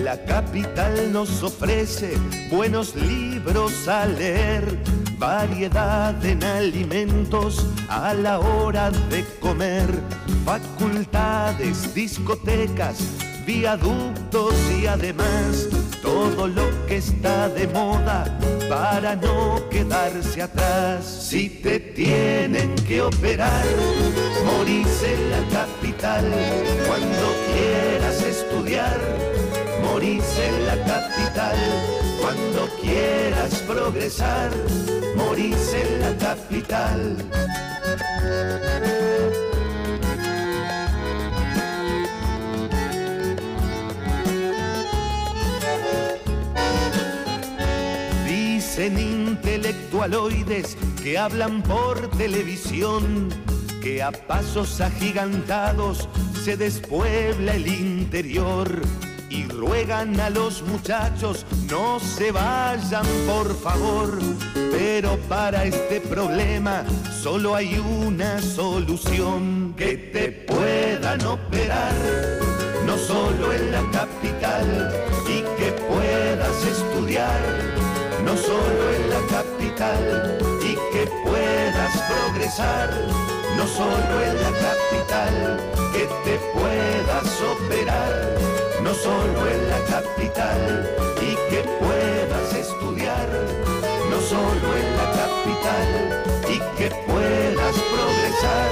La 0.03 0.25
capital 0.27 1.13
nos 1.13 1.43
ofrece 1.43 2.17
buenos 2.51 2.95
libros 2.95 3.89
a 3.89 4.07
leer, 4.07 4.79
variedad 5.19 6.25
en 6.25 6.45
alimentos 6.45 7.67
a 7.89 8.15
la 8.15 8.39
hora 8.39 8.91
de 8.91 9.25
comer, 9.41 9.89
facultades, 10.45 11.95
discotecas, 11.95 12.99
viaductos 13.47 14.55
y 14.79 14.87
además 14.87 15.69
todo 16.03 16.47
lo 16.47 16.87
que 16.87 16.99
está 16.99 17.49
de 17.49 17.67
moda 17.69 18.25
para 18.69 19.17
no 19.17 19.69
quedarse 19.71 20.43
atrás. 20.43 21.05
Si 21.05 21.49
te 21.49 21.81
tienen 21.81 22.75
que 22.87 23.01
operar, 23.01 23.65
morís 24.45 25.03
en 25.03 25.31
la 25.31 25.43
capital. 25.49 26.25
Cuando 26.87 27.27
quieras 27.53 28.23
estudiar, 28.23 29.01
morís 29.83 30.25
en 30.39 30.67
la 30.67 30.77
capital. 30.85 31.57
Cuando 32.21 32.69
quieras 32.81 33.55
progresar, 33.67 34.51
morís 35.17 35.75
en 35.75 36.01
la 36.01 36.17
capital. 36.19 37.17
Dicen 48.85 48.99
intelectualoides 48.99 50.77
que 51.03 51.17
hablan 51.17 51.63
por 51.63 52.11
televisión, 52.19 53.31
que 53.83 54.03
a 54.03 54.13
pasos 54.13 54.79
agigantados 54.79 56.07
se 56.45 56.59
despuebla 56.59 57.55
el 57.55 57.67
interior 57.67 58.83
y 59.31 59.45
ruegan 59.45 60.21
a 60.21 60.29
los 60.29 60.61
muchachos 60.65 61.47
no 61.71 61.99
se 61.99 62.31
vayan 62.31 63.07
por 63.27 63.59
favor. 63.59 64.19
Pero 64.55 65.17
para 65.31 65.65
este 65.65 66.03
problema 66.03 66.85
solo 67.23 67.55
hay 67.55 67.79
una 67.79 68.43
solución, 68.43 69.73
que 69.79 69.97
te 69.97 70.31
puedan 70.31 71.25
operar, 71.25 71.95
no 72.85 72.99
solo 72.99 73.51
en 73.51 73.73
la 73.73 73.91
capital, 73.93 74.93
y 75.27 75.41
que 75.59 75.73
puedas 75.89 76.67
estudiar, 76.67 77.84
no 78.25 78.37
solo 78.37 78.93
en 78.97 79.11
la 79.11 79.21
capital, 79.29 80.39
y 80.63 80.75
que 80.93 81.11
puedas 81.25 81.93
progresar, 82.09 82.91
no 83.57 83.67
solo 83.67 84.23
en 84.23 84.35
la 84.43 84.53
capital, 84.67 85.61
que 85.93 86.07
te 86.25 86.39
puedas 86.55 87.41
operar, 87.53 88.35
no 88.83 88.95
solo 88.95 89.47
en 89.47 89.69
la 89.69 89.81
capital, 89.85 90.91
y 91.21 91.35
que 91.51 91.63
puedas 91.81 92.55
estudiar, 92.55 93.29
no 94.11 94.21
solo 94.21 94.67
en 94.81 94.97
la 94.97 95.09
capital, 95.21 95.89
y 96.49 96.59
que 96.79 96.89
puedas 97.07 97.77
progresar, 97.93 98.71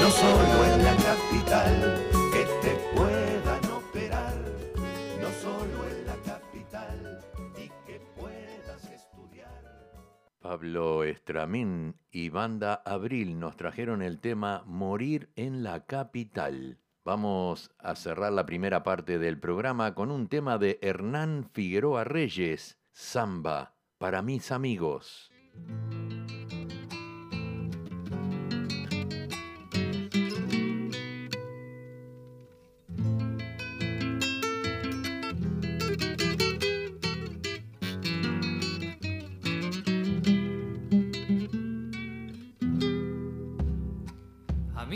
no 0.00 0.10
solo 0.10 0.64
en 0.64 0.84
la 0.84 0.94
capital, 0.96 2.15
Pablo 10.48 11.02
Estramín 11.02 11.96
y 12.08 12.28
Banda 12.28 12.80
Abril 12.84 13.40
nos 13.40 13.56
trajeron 13.56 14.00
el 14.00 14.20
tema 14.20 14.62
Morir 14.64 15.28
en 15.34 15.64
la 15.64 15.86
capital. 15.86 16.78
Vamos 17.04 17.74
a 17.80 17.96
cerrar 17.96 18.32
la 18.32 18.46
primera 18.46 18.84
parte 18.84 19.18
del 19.18 19.40
programa 19.40 19.96
con 19.96 20.12
un 20.12 20.28
tema 20.28 20.56
de 20.56 20.78
Hernán 20.82 21.50
Figueroa 21.52 22.04
Reyes, 22.04 22.78
Samba, 22.92 23.74
para 23.98 24.22
mis 24.22 24.52
amigos. 24.52 25.32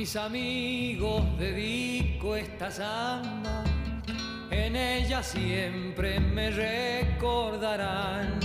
Mis 0.00 0.16
amigos 0.16 1.22
dedico 1.38 2.34
esta 2.34 2.70
samba, 2.70 3.62
en 4.50 4.74
ella 4.74 5.22
siempre 5.22 6.18
me 6.18 6.50
recordarán, 6.50 8.40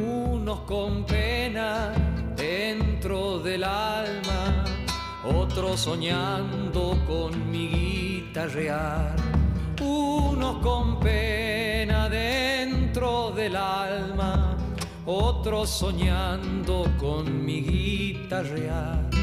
unos 0.00 0.60
con 0.60 1.04
pena 1.04 1.92
dentro 2.36 3.40
del 3.40 3.64
alma, 3.64 4.64
otros 5.24 5.80
soñando 5.80 6.96
con 7.08 7.50
mi 7.50 7.66
guitarrear, 7.66 9.16
unos 9.82 10.58
con 10.58 11.00
pena 11.00 12.08
dentro 12.08 13.32
del 13.32 13.56
alma, 13.56 14.56
otros 15.06 15.70
soñando 15.70 16.88
con 17.00 17.44
mi 17.44 17.62
guitarrear. 17.62 19.17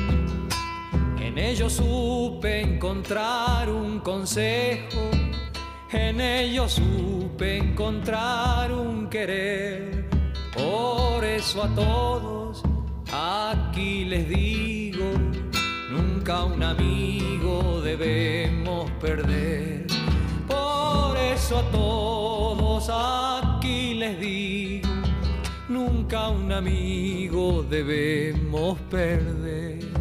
En 1.25 1.39
ellos 1.39 1.73
supe 1.73 2.61
encontrar 2.61 3.67
un 3.67 3.99
consejo, 4.01 5.09
en 5.91 6.21
ellos 6.21 6.73
supe 6.73 7.57
encontrar 7.57 8.71
un 8.71 9.07
querer. 9.09 10.07
Por 10.53 11.25
eso 11.25 11.63
a 11.63 11.69
todos 11.73 12.61
aquí 13.11 14.05
les 14.05 14.29
digo, 14.29 15.05
nunca 15.89 16.43
un 16.43 16.61
amigo 16.61 17.81
debemos 17.81 18.91
perder. 19.01 19.87
Por 20.47 21.17
eso 21.17 21.57
a 21.57 21.71
todos 21.71 22.87
aquí 22.91 23.95
les 23.95 24.19
digo, 24.19 24.89
nunca 25.69 26.29
un 26.29 26.51
amigo 26.51 27.65
debemos 27.67 28.77
perder. 28.91 29.94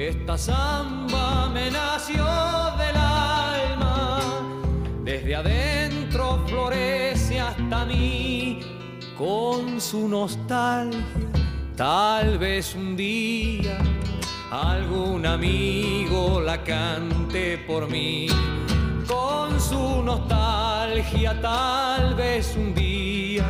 Esta 0.00 0.38
samba 0.38 1.50
me 1.52 1.70
nació 1.70 2.24
del 2.78 2.96
alma, 2.96 4.18
desde 5.04 5.36
adentro 5.36 6.42
florece 6.46 7.38
hasta 7.38 7.84
mí 7.84 8.60
con 9.18 9.78
su 9.78 10.08
nostalgia. 10.08 11.02
Tal 11.76 12.38
vez 12.38 12.74
un 12.74 12.96
día 12.96 13.76
algún 14.50 15.26
amigo 15.26 16.40
la 16.40 16.64
cante 16.64 17.58
por 17.58 17.86
mí. 17.86 18.26
Con 19.06 19.60
su 19.60 20.02
nostalgia 20.02 21.38
tal 21.42 22.14
vez 22.14 22.56
un 22.56 22.74
día 22.74 23.44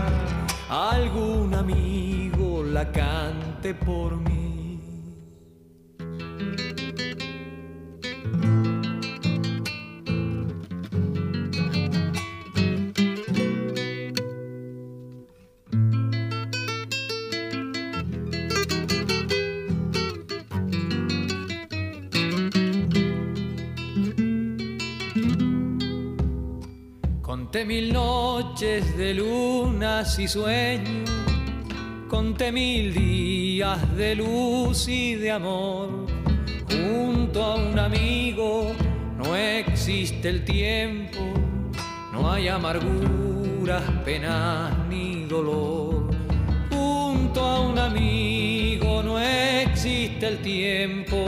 algún 0.68 1.54
amigo 1.54 2.64
la 2.64 2.90
cante 2.90 3.72
por 3.72 4.16
mí. 4.16 4.39
Conté 27.50 27.64
mil 27.64 27.92
noches 27.92 28.96
de 28.96 29.12
lunas 29.12 30.20
y 30.20 30.28
sueños, 30.28 31.10
conté 32.06 32.52
mil 32.52 32.94
días 32.94 33.96
de 33.96 34.14
luz 34.14 34.86
y 34.86 35.16
de 35.16 35.32
amor. 35.32 36.06
Junto 36.70 37.42
a 37.42 37.56
un 37.56 37.76
amigo 37.76 38.70
no 39.18 39.34
existe 39.34 40.28
el 40.28 40.44
tiempo, 40.44 41.18
no 42.12 42.30
hay 42.30 42.46
amarguras, 42.46 43.82
penas 44.04 44.72
ni 44.88 45.24
dolor. 45.24 46.08
Junto 46.70 47.40
a 47.40 47.60
un 47.62 47.76
amigo 47.80 49.02
no 49.02 49.18
existe 49.18 50.24
el 50.28 50.38
tiempo, 50.38 51.24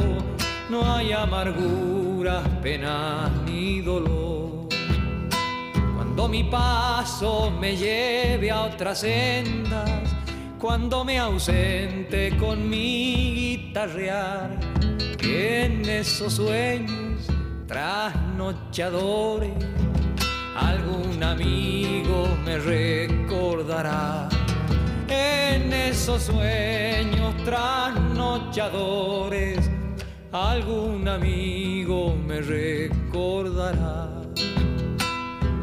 no 0.70 0.88
hay 0.88 1.11
amarguras, 1.11 2.48
penas 2.62 3.28
ni 3.44 3.80
dolor. 3.80 4.32
Cuando 6.22 6.38
mi 6.38 6.44
paso 6.44 7.50
me 7.50 7.76
lleve 7.76 8.48
a 8.48 8.66
otras 8.66 9.00
sendas, 9.00 10.14
cuando 10.56 11.04
me 11.04 11.18
ausente 11.18 12.37
con 12.37 12.70
mi 12.70 13.35
guitarrear, 13.35 14.56
en 15.18 15.85
esos 15.88 16.35
sueños 16.35 17.26
trasnochadores, 17.66 19.50
algún 20.54 21.24
amigo 21.24 22.28
me 22.44 22.56
recordará. 22.56 24.28
En 25.08 25.72
esos 25.72 26.22
sueños 26.22 27.35
trasnochadores, 27.44 29.58
algún 30.30 31.08
amigo 31.08 32.14
me 32.14 32.40
recordará. 32.40 34.12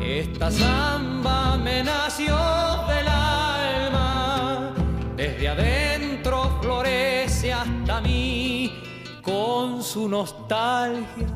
Esta 0.09 0.49
samba 0.49 1.55
me 1.55 1.83
nació 1.83 2.35
del 2.87 3.07
alma, 3.07 4.73
desde 5.15 5.47
adentro 5.47 6.57
florece 6.63 7.53
hasta 7.53 8.01
mí 8.01 8.73
con 9.21 9.83
su 9.83 10.09
nostalgia. 10.09 11.27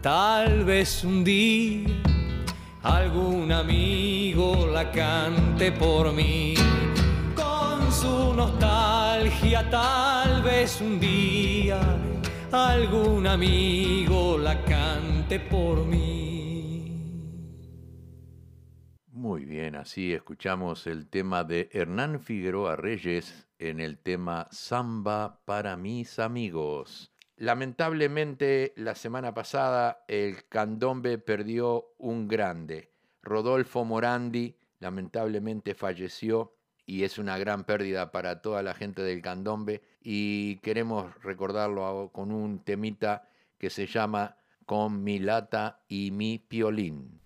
Tal 0.00 0.64
vez 0.64 1.02
un 1.02 1.24
día 1.24 1.90
algún 2.84 3.50
amigo 3.50 4.68
la 4.72 4.92
cante 4.92 5.72
por 5.72 6.12
mí. 6.12 6.54
Con 7.34 7.92
su 7.92 8.32
nostalgia, 8.32 9.68
tal 9.68 10.40
vez 10.42 10.80
un 10.80 11.00
día 11.00 11.80
algún 12.52 13.26
amigo 13.26 14.38
la 14.38 14.62
cante 14.62 15.40
por 15.40 15.84
mí. 15.84 16.29
Muy 19.30 19.44
bien, 19.44 19.76
así 19.76 20.12
escuchamos 20.12 20.88
el 20.88 21.08
tema 21.08 21.44
de 21.44 21.68
Hernán 21.72 22.18
Figueroa 22.18 22.74
Reyes 22.74 23.46
en 23.60 23.78
el 23.78 23.96
tema 23.96 24.48
Samba 24.50 25.38
para 25.44 25.76
mis 25.76 26.18
amigos. 26.18 27.12
Lamentablemente, 27.36 28.72
la 28.74 28.96
semana 28.96 29.32
pasada 29.32 30.04
el 30.08 30.48
candombe 30.48 31.18
perdió 31.18 31.94
un 31.96 32.26
grande. 32.26 32.90
Rodolfo 33.22 33.84
Morandi 33.84 34.56
lamentablemente 34.80 35.76
falleció 35.76 36.56
y 36.84 37.04
es 37.04 37.16
una 37.16 37.38
gran 37.38 37.62
pérdida 37.62 38.10
para 38.10 38.42
toda 38.42 38.64
la 38.64 38.74
gente 38.74 39.00
del 39.02 39.22
candombe 39.22 39.80
y 40.02 40.56
queremos 40.56 41.14
recordarlo 41.22 42.10
con 42.12 42.32
un 42.32 42.64
temita 42.64 43.28
que 43.58 43.70
se 43.70 43.86
llama 43.86 44.38
Con 44.66 45.04
mi 45.04 45.20
lata 45.20 45.84
y 45.86 46.10
mi 46.10 46.40
piolín. 46.40 47.20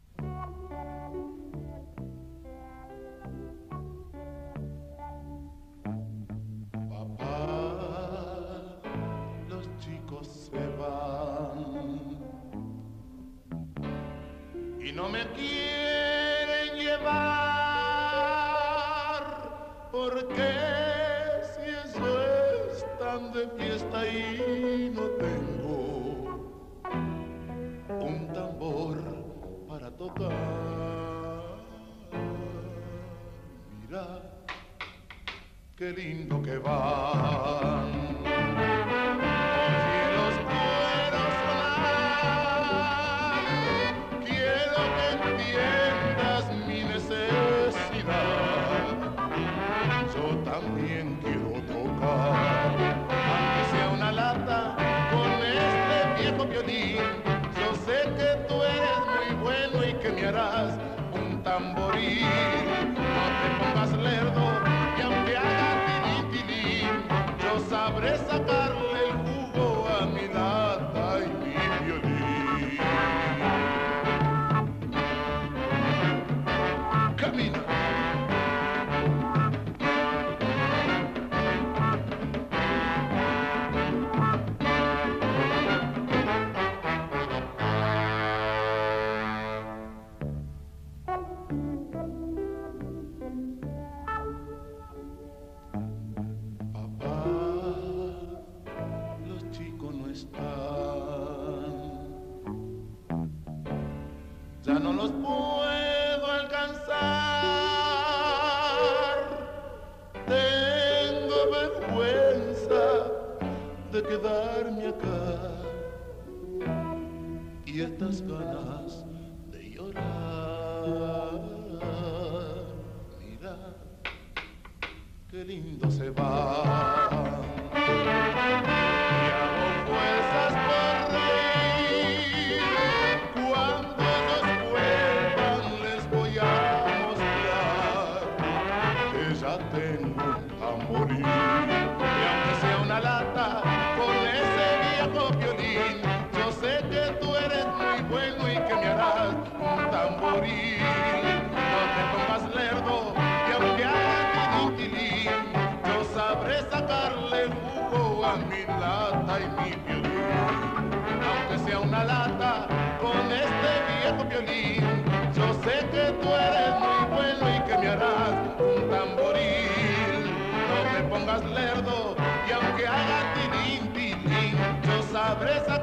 No 14.94 15.08
me 15.08 15.26
quieren 15.32 16.76
llevar 16.76 17.14
porque 19.90 20.52
si 21.52 21.62
eso 21.70 22.22
es 22.22 22.86
tan 22.98 23.32
de 23.32 23.48
fiesta 23.58 24.06
y 24.06 24.92
no 24.94 25.02
tengo 25.24 26.54
un 28.00 28.32
tambor 28.32 28.96
para 29.68 29.90
tocar. 29.90 30.32
Mira 33.80 34.22
qué 35.76 35.90
lindo 35.90 36.40
que 36.40 36.58
van 36.58 38.03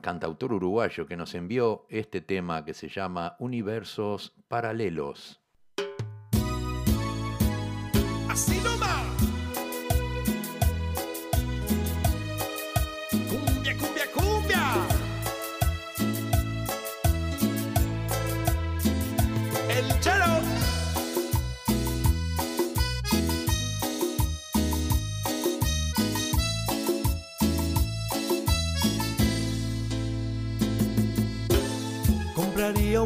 cantautor 0.00 0.52
uruguayo 0.52 1.06
que 1.06 1.16
nos 1.16 1.34
envió 1.34 1.86
este 1.88 2.20
tema 2.20 2.64
que 2.64 2.74
se 2.74 2.88
llama 2.88 3.36
Universos 3.38 4.34
Paralelos. 4.48 5.40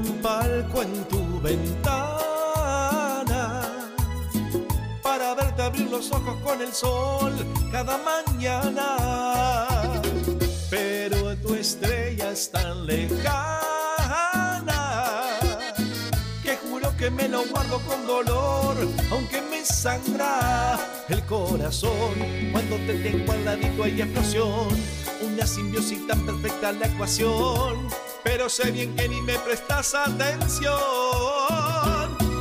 Un 0.05 0.19
palco 0.23 0.83
en 0.83 1.05
tu 1.05 1.41
ventana 1.41 2.23
para 5.03 5.35
verte 5.35 5.63
abrir 5.63 5.91
los 5.91 6.11
ojos 6.13 6.37
con 6.43 6.61
el 6.61 6.73
sol 6.73 7.33
cada 7.73 7.99
mañana. 7.99 9.25
estrella 11.65 12.31
es 12.31 12.51
tan 12.51 12.87
lejana 12.87 13.41
que 16.43 16.57
juro 16.57 16.95
que 16.99 17.11
me 17.11 17.27
lo 17.27 17.43
guardo 17.47 17.81
con 17.89 18.07
dolor, 18.07 18.77
aunque 19.11 19.41
me 19.41 19.65
sangra 19.65 20.79
el 21.09 21.25
corazón 21.25 22.15
cuando 22.53 22.77
te 22.87 22.99
tengo 22.99 23.33
al 23.33 23.47
ladito 23.47 23.85
hay 23.85 24.03
explosión, 24.03 24.69
una 25.23 25.47
simbiosis 25.47 26.07
tan 26.07 26.21
perfecta 26.27 26.73
la 26.73 26.87
ecuación, 26.87 27.89
pero 28.25 28.49
sé 28.49 28.71
bien 28.71 28.97
que 28.97 29.09
ni 29.09 29.21
me 29.21 29.39
prestas 29.39 29.95
atención, 29.95 30.73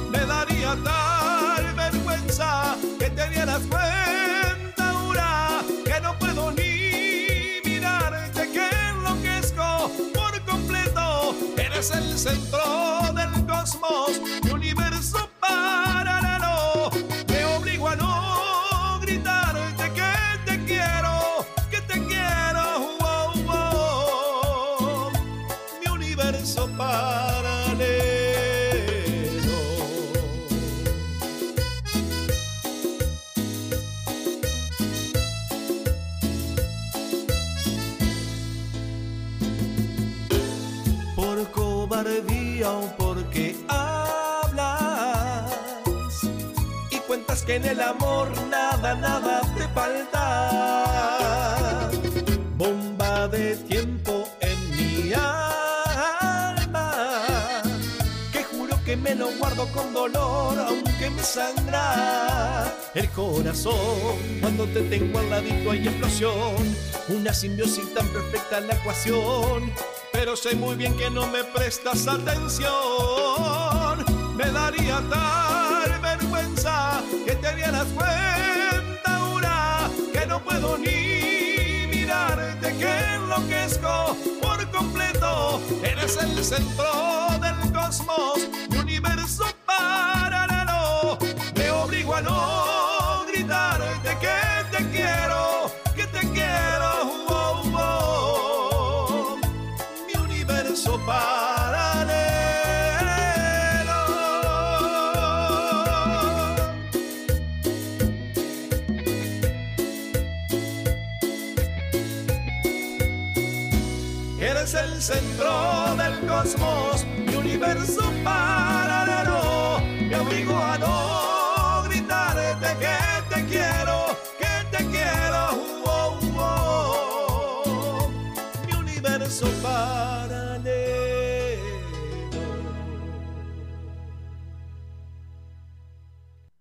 me 0.10 0.26
daría 0.26 0.76
tal 0.84 1.74
vergüenza 1.76 2.76
que 2.98 3.10
te 3.10 3.30
dieras 3.30 3.62
cuenta 3.70 4.90
ahora 4.90 5.62
que 5.86 6.00
no 6.02 6.18
puedo 6.18 6.52
ni 6.52 7.60
mirarte 7.66 8.50
que 8.50 8.70
enloquezco 8.90 9.92
por 10.14 10.42
completo, 10.46 11.36
eres 11.58 11.92
el 11.92 12.18
centro 12.18 12.83
en 47.56 47.66
el 47.66 47.82
amor 47.82 48.30
nada, 48.50 48.96
nada 48.96 49.42
te 49.56 49.68
falta. 49.70 50.72
Bomba 52.58 53.28
de 53.28 53.56
tiempo 53.58 54.28
en 54.42 54.58
mi 54.72 55.14
alma, 55.14 56.92
que 58.32 58.44
juro 58.44 58.76
que 58.84 58.98
me 58.98 59.14
lo 59.14 59.28
guardo 59.38 59.68
con 59.72 59.94
dolor, 59.94 60.58
aunque 60.68 61.12
me 61.12 61.22
sangra 61.22 62.74
el 62.96 63.08
corazón. 63.10 64.18
Cuando 64.42 64.66
te 64.66 64.82
tengo 64.84 65.20
al 65.20 65.30
ladito 65.30 65.72
hay 65.72 65.88
explosión, 65.88 66.56
una 67.10 67.34
simbiosis 67.34 67.94
tan 67.94 68.08
perfecta 68.08 68.58
en 68.58 68.68
la 68.68 68.74
ecuación. 68.76 69.72
Pero 70.12 70.36
sé 70.36 70.56
muy 70.56 70.76
bien 70.76 70.98
que 70.98 71.12
no 71.12 71.28
me 71.28 71.44
prestas 71.44 72.08
atención. 72.08 72.74
Me 74.38 74.50
daría 74.52 75.00
tal 75.10 75.93
que 77.34 77.48
te 77.48 77.56
dieras 77.56 77.88
cuenta 77.96 79.16
ahora 79.16 79.90
que 80.12 80.26
no 80.28 80.44
puedo 80.44 80.78
ni 80.78 81.88
mirarte, 81.88 82.76
que 82.78 83.16
enloquezco 83.16 84.16
por 84.42 84.70
completo. 84.72 85.62
Eres 85.84 86.18
el 86.18 86.44
centro 86.44 86.86
del 87.42 87.72
cosmos, 87.72 88.48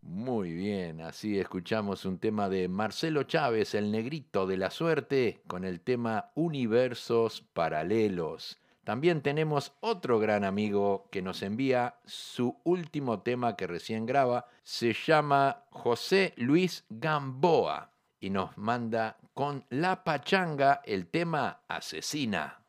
Muy 0.01 0.53
bien, 0.53 1.01
así 1.01 1.39
escuchamos 1.39 2.05
un 2.05 2.19
tema 2.19 2.49
de 2.49 2.69
Marcelo 2.69 3.25
Chávez, 3.25 3.75
el 3.75 3.91
negrito 3.91 4.47
de 4.47 4.57
la 4.57 4.71
suerte, 4.71 5.43
con 5.47 5.65
el 5.65 5.81
tema 5.81 6.31
Universos 6.35 7.43
Paralelos. 7.53 8.59
También 8.85 9.21
tenemos 9.21 9.73
otro 9.81 10.19
gran 10.19 10.45
amigo 10.45 11.09
que 11.11 11.23
nos 11.23 11.43
envía 11.43 11.97
su 12.05 12.57
último 12.65 13.21
tema 13.21 13.57
que 13.57 13.67
recién 13.67 14.07
graba. 14.07 14.47
Se 14.63 14.93
llama 14.95 15.65
José 15.71 16.35
Luis 16.37 16.85
Gamboa 16.89 17.91
y 18.19 18.31
nos 18.31 18.57
manda 18.59 19.19
con 19.35 19.65
La 19.71 20.03
Pachanga 20.03 20.83
el 20.85 21.07
tema 21.07 21.61
Asesina. 21.69 22.62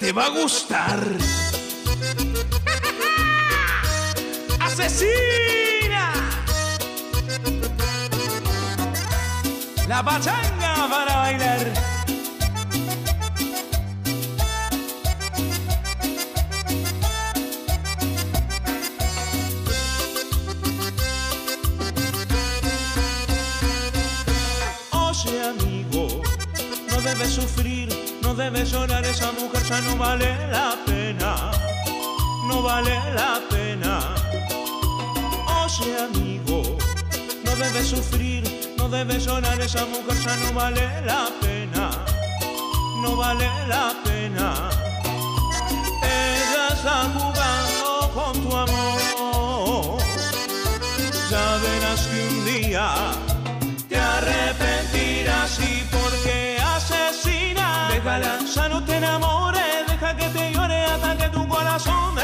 Te 0.00 0.12
va 0.12 0.26
a 0.26 0.30
gustar. 0.30 0.98
¡Asesina! 4.60 6.12
La 9.86 10.02
pachanga 10.04 10.57
no 26.98 27.04
debes 27.04 27.30
sufrir, 27.32 27.88
no 28.22 28.34
debes 28.34 28.72
llorar, 28.72 29.04
esa 29.04 29.30
mujer 29.30 29.62
ya 29.62 29.80
no 29.82 29.96
vale 29.96 30.36
la 30.50 30.76
pena, 30.84 31.52
no 32.48 32.60
vale 32.60 32.98
la 33.14 33.40
pena. 33.48 34.00
Oye 35.62 35.96
amigo, 35.96 36.76
no 37.44 37.54
debes 37.54 37.86
sufrir, 37.86 38.42
no 38.76 38.88
debes 38.88 39.26
llorar, 39.26 39.60
esa 39.60 39.86
mujer 39.86 40.16
ya 40.24 40.36
no 40.38 40.52
vale 40.54 41.02
la 41.02 41.28
pena, 41.40 41.88
no 43.00 43.14
vale 43.16 43.48
la 43.68 43.94
pena. 44.02 44.52
Ella 46.02 46.68
está 46.74 47.04
jugando 47.16 48.10
con 48.12 48.42
tu 48.42 48.56
amor, 48.56 50.02
ya 51.30 51.58
verás 51.62 52.00
que 52.08 52.28
un 52.28 52.44
día 52.44 52.92
te 53.88 53.96
arrepentirás 53.96 55.60
y. 55.60 55.77
Ya 58.00 58.68
no 58.68 58.80
te 58.84 58.96
enamores, 58.96 59.86
deja 59.88 60.16
que 60.16 60.28
te 60.28 60.52
llore 60.52 60.84
hasta 60.84 61.16
que 61.16 61.28
tu 61.30 61.48
corazón 61.48 62.17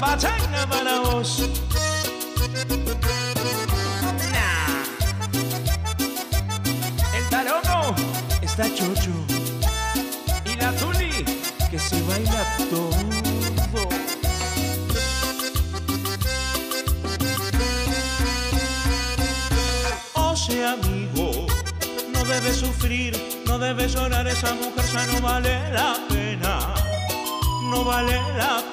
vos. 0.00 1.40
Nah. 4.32 4.84
El 7.16 7.28
taroco 7.28 7.94
está 8.42 8.72
chocho 8.74 9.10
y 10.44 10.56
la 10.56 10.72
tuli 10.72 11.24
que 11.70 11.78
se 11.78 12.00
baila 12.02 12.44
todo. 12.70 12.90
Oye 20.14 20.66
amigo, 20.66 21.46
no 22.12 22.24
debe 22.24 22.54
sufrir, 22.54 23.42
no 23.46 23.58
debe 23.58 23.88
llorar, 23.88 24.26
esa 24.26 24.54
mujer 24.54 24.84
ya 24.92 25.06
no 25.06 25.20
vale 25.20 25.70
la 25.72 25.96
pena, 26.08 26.74
no 27.70 27.84
vale 27.84 28.20
la 28.36 28.56
pena. 28.56 28.67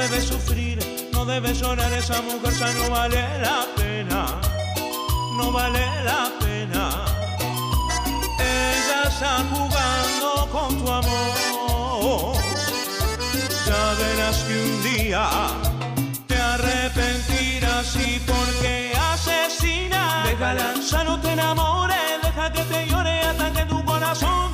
No 0.00 0.08
debe 0.08 0.22
sufrir, 0.22 1.10
no 1.12 1.26
debe 1.26 1.52
llorar, 1.52 1.92
esa 1.92 2.22
mujer 2.22 2.54
ya 2.54 2.72
no 2.72 2.88
vale 2.88 3.20
la 3.40 3.66
pena, 3.76 4.24
no 5.36 5.52
vale 5.52 5.84
la 6.04 6.30
pena. 6.40 7.04
Ella 8.38 9.02
está 9.08 9.44
jugando 9.52 10.48
con 10.50 10.78
tu 10.78 10.90
amor, 10.90 12.34
ya 13.66 13.94
verás 13.98 14.38
que 14.44 14.62
un 14.62 14.82
día 14.82 15.28
te 16.26 16.36
arrepentirás 16.36 17.94
y 17.96 18.20
porque 18.20 18.94
asesina. 19.12 20.22
Déjala, 20.24 20.74
ya 20.80 21.04
no 21.04 21.20
te 21.20 21.32
enamores, 21.32 22.22
deja 22.22 22.50
que 22.50 22.62
te 22.64 22.86
llore 22.86 23.20
hasta 23.20 23.52
que 23.52 23.64
tu 23.66 23.84
corazón 23.84 24.50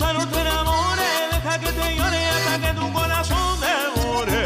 no 0.00 0.28
te 0.28 0.40
enamores, 0.40 1.30
deja 1.30 1.58
que 1.60 1.66
te 1.70 1.96
llore 1.96 2.26
hasta 2.26 2.58
que 2.60 2.74
tu 2.80 2.92
corazón 2.92 3.60
devore, 3.60 4.44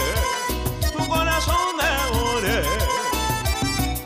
tu 0.92 1.09
corazón 1.09 1.76
devore. 1.78 2.61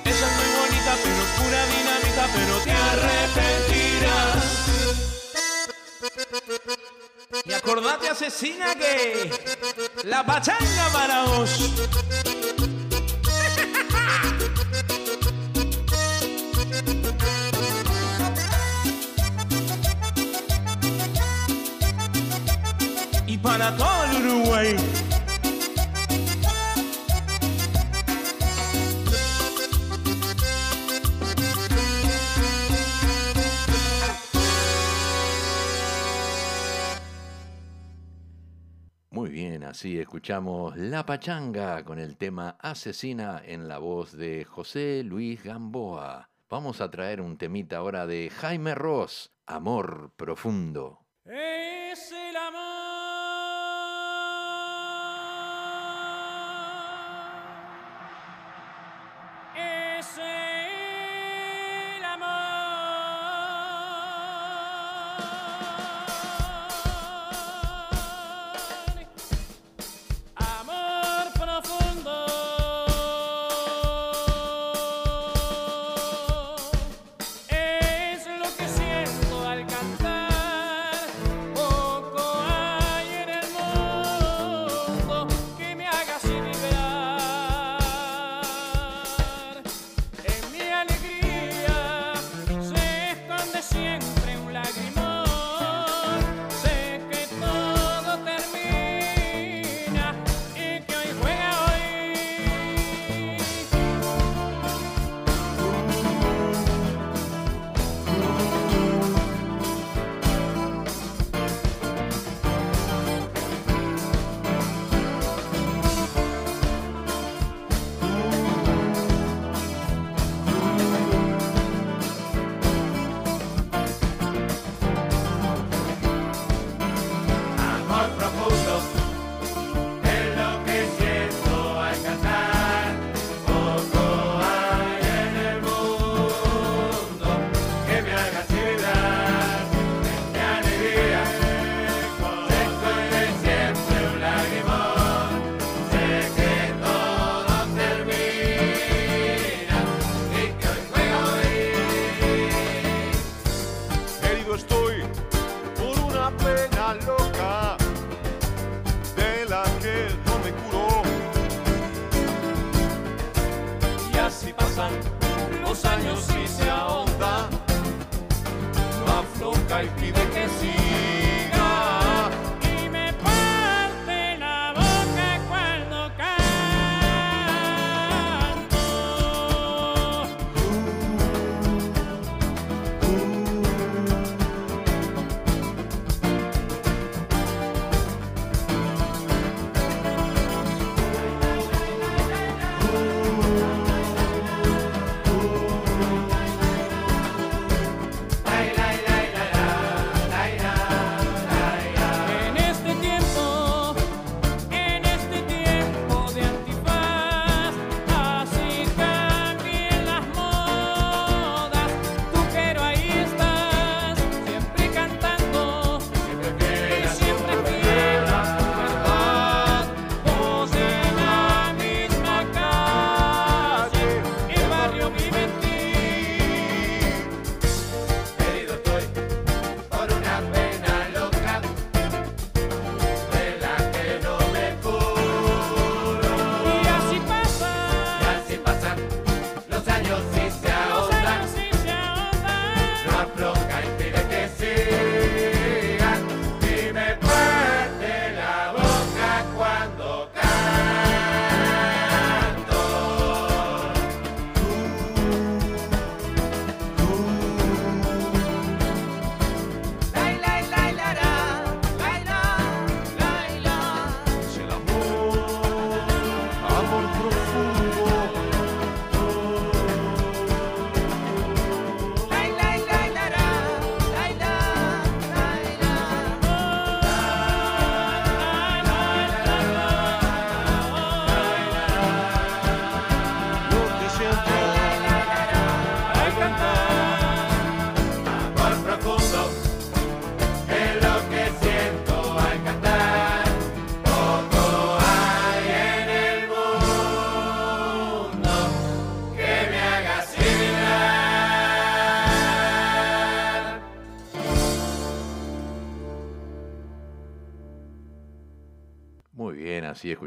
Esa 0.04 0.26
es 0.26 0.32
muy 0.36 0.50
bonita, 0.60 0.96
pero 1.02 1.22
pura 1.36 1.66
dinamita, 1.66 2.24
pero 2.32 2.54
te 2.60 2.72
arrepentirás. 2.72 4.44
Y 7.44 7.52
acordate, 7.52 8.08
asesina, 8.08 8.74
que 8.76 9.30
la 10.04 10.24
pachanga 10.24 10.88
para 10.92 11.24
vos. 11.24 11.50
Y 23.62 23.64
para 23.64 23.76
todo 23.76 24.04
el 24.04 24.26
Uruguay. 24.26 24.76
Muy 39.10 39.30
bien, 39.30 39.62
así 39.62 39.96
escuchamos 39.98 40.76
La 40.76 41.06
Pachanga 41.06 41.84
con 41.84 42.00
el 42.00 42.16
tema 42.16 42.56
Asesina 42.58 43.40
en 43.44 43.68
la 43.68 43.78
voz 43.78 44.16
de 44.16 44.44
José 44.44 45.04
Luis 45.04 45.44
Gamboa. 45.44 46.28
Vamos 46.50 46.80
a 46.80 46.90
traer 46.90 47.20
un 47.20 47.36
temita 47.36 47.76
ahora 47.76 48.08
de 48.08 48.28
Jaime 48.28 48.74
Ross, 48.74 49.30
Amor 49.46 50.12
Profundo. 50.16 51.06
Es 51.24 51.61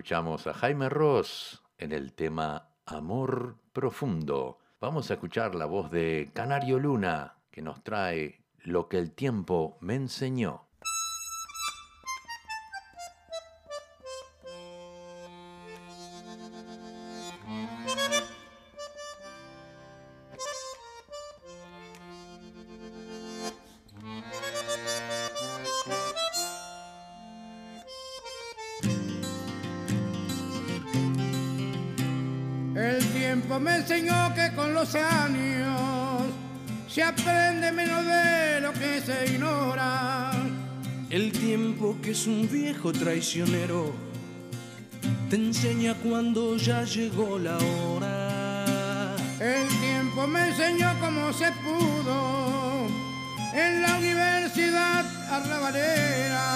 escuchamos 0.05 0.45
a 0.45 0.53
Jaime 0.53 0.87
Ross 0.87 1.63
en 1.79 1.91
el 1.91 2.13
tema 2.13 2.69
Amor 2.85 3.55
Profundo. 3.73 4.59
Vamos 4.79 5.09
a 5.09 5.15
escuchar 5.15 5.55
la 5.55 5.65
voz 5.65 5.89
de 5.89 6.29
Canario 6.31 6.77
Luna, 6.77 7.37
que 7.49 7.63
nos 7.63 7.83
trae 7.83 8.45
lo 8.59 8.87
que 8.87 8.99
el 8.99 9.13
tiempo 9.13 9.79
me 9.81 9.95
enseñó. 9.95 10.64
tiempo 41.55 41.95
que 42.01 42.11
es 42.11 42.27
un 42.27 42.49
viejo 42.51 42.91
traicionero, 42.91 43.93
te 45.29 45.37
enseña 45.37 45.93
cuando 46.03 46.57
ya 46.57 46.83
llegó 46.83 47.39
la 47.39 47.57
hora. 47.57 49.15
El 49.39 49.65
tiempo 49.79 50.27
me 50.27 50.49
enseñó 50.49 50.93
cómo 50.99 51.31
se 51.31 51.49
pudo 51.63 52.87
en 53.53 53.81
la 53.83 53.97
universidad 53.97 55.05
arrabalera. 55.31 56.51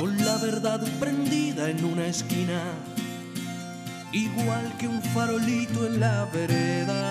Con 0.00 0.18
la 0.18 0.36
verdad 0.38 0.80
prendida 0.98 1.70
en 1.70 1.84
una 1.84 2.08
esquina, 2.08 2.60
igual 4.10 4.76
que 4.80 4.88
un 4.88 5.00
farolito 5.14 5.86
en 5.86 6.00
la 6.00 6.24
vereda 6.24 7.09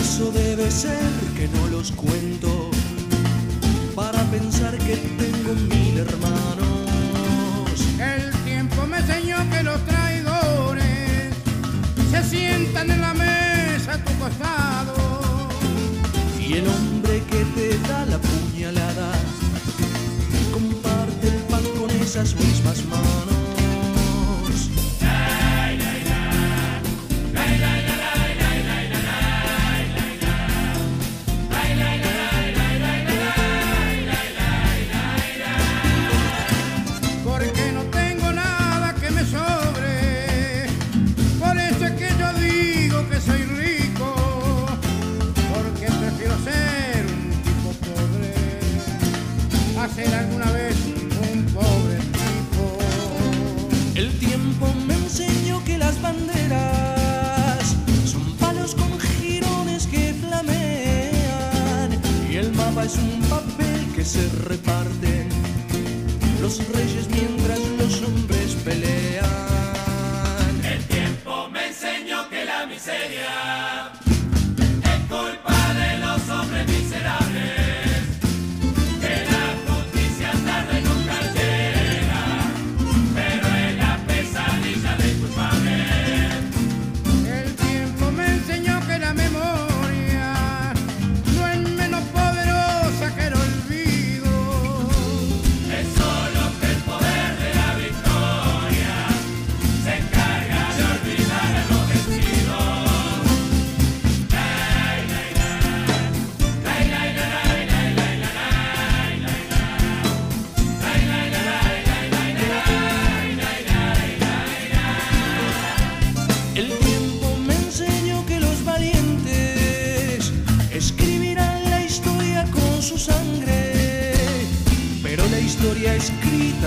Eso 0.00 0.32
debe 0.32 0.70
ser 0.70 0.98
que 1.36 1.46
no 1.48 1.68
los 1.68 1.92
cuento. 1.92 2.19
se 64.10 64.28
reparten 64.48 65.28
los 66.42 66.58
reyes. 66.72 67.29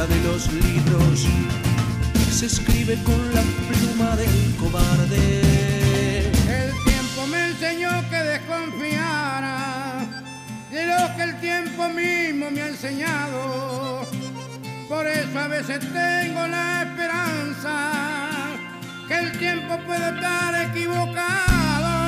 de 0.07 0.21
los 0.23 0.51
libros 0.51 1.27
se 2.29 2.47
escribe 2.47 2.97
con 3.03 3.33
la 3.33 3.41
pluma 3.69 4.15
del 4.17 4.55
cobarde. 4.59 6.21
El 6.49 6.71
tiempo 6.83 7.27
me 7.31 7.49
enseñó 7.49 7.89
que 8.09 8.17
desconfiara 8.17 10.05
de 10.71 10.87
lo 10.87 11.15
que 11.15 11.23
el 11.23 11.39
tiempo 11.39 11.87
mismo 11.89 12.51
me 12.51 12.63
ha 12.63 12.67
enseñado. 12.67 14.05
Por 14.89 15.07
eso 15.07 15.39
a 15.39 15.47
veces 15.47 15.79
tengo 15.79 16.47
la 16.47 16.83
esperanza 16.83 17.91
que 19.07 19.15
el 19.19 19.31
tiempo 19.37 19.77
puede 19.85 20.09
estar 20.15 20.69
equivocado. 20.69 22.02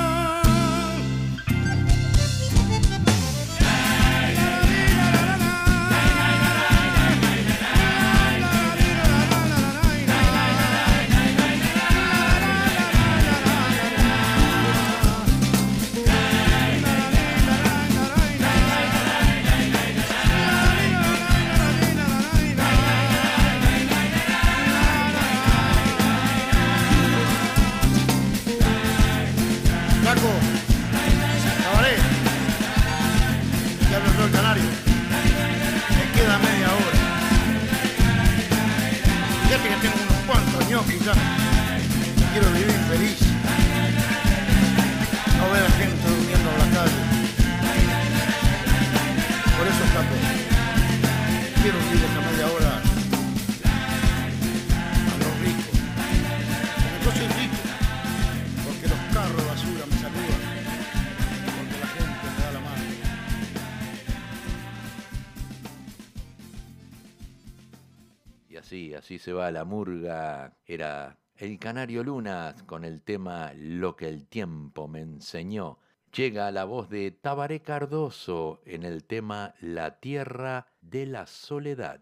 La 69.36 69.66
murga. 69.66 70.58
Era 70.66 71.18
el 71.36 71.60
Canario 71.60 72.04
Lunas 72.04 72.64
con 72.64 72.86
el 72.86 73.02
tema 73.02 73.52
Lo 73.56 73.96
que 73.96 74.08
el 74.08 74.28
tiempo 74.28 74.88
me 74.88 75.02
enseñó. 75.02 75.80
Llega 76.16 76.52
la 76.52 76.64
voz 76.64 76.90
de 76.90 77.12
Tabaré 77.12 77.62
Cardoso 77.62 78.62
en 78.66 78.84
el 78.84 79.04
tema 79.04 79.54
La 79.60 80.00
tierra 80.00 80.68
de 80.82 81.06
la 81.06 81.28
soledad. 81.28 82.02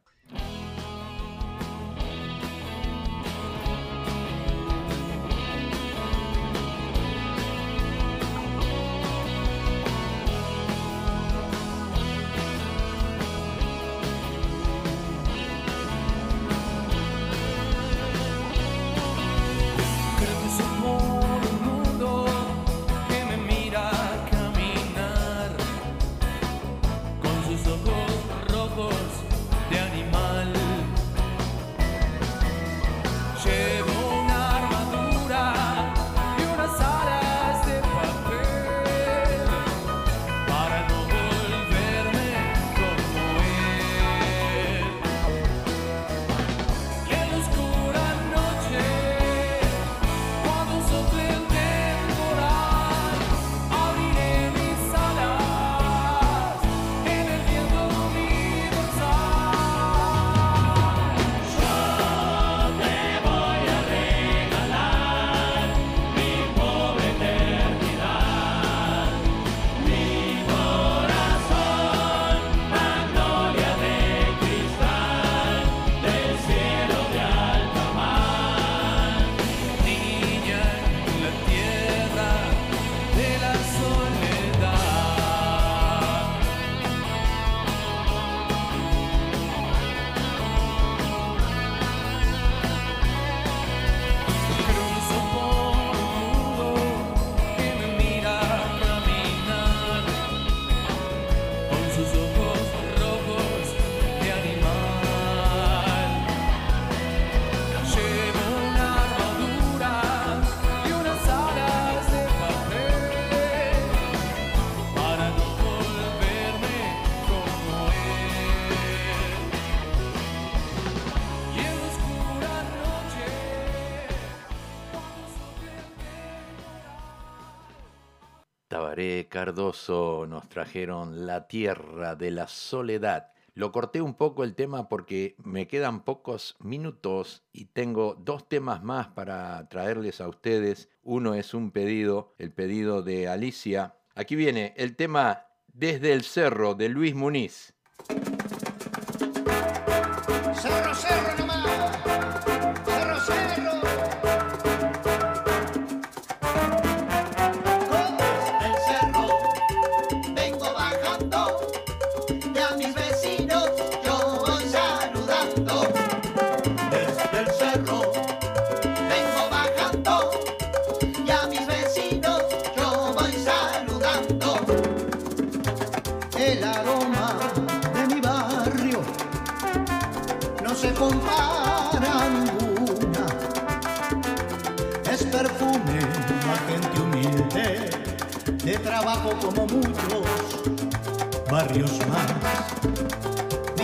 Cardoso 129.30 130.26
nos 130.28 130.50
trajeron 130.50 131.28
La 131.28 131.48
Tierra 131.48 132.16
de 132.16 132.32
la 132.32 132.48
Soledad. 132.48 133.32
Lo 133.54 133.72
corté 133.72 134.02
un 134.02 134.16
poco 134.16 134.44
el 134.44 134.56
tema 134.56 134.90
porque 134.90 135.36
me 135.44 135.68
quedan 135.68 136.04
pocos 136.04 136.56
minutos 136.60 137.44
y 137.54 137.66
tengo 137.66 138.16
dos 138.16 138.50
temas 138.50 138.82
más 138.82 139.10
para 139.10 139.70
traerles 139.70 140.22
a 140.22 140.28
ustedes. 140.28 140.90
Uno 141.04 141.36
es 141.36 141.54
un 141.54 141.70
pedido, 141.70 142.34
el 142.40 142.52
pedido 142.52 143.04
de 143.04 143.28
Alicia. 143.28 143.94
Aquí 144.16 144.36
viene 144.36 144.74
el 144.76 144.96
tema 144.96 145.46
Desde 145.68 146.12
el 146.14 146.24
Cerro 146.24 146.74
de 146.74 146.90
Luis 146.90 147.14
Muniz. 147.14 147.76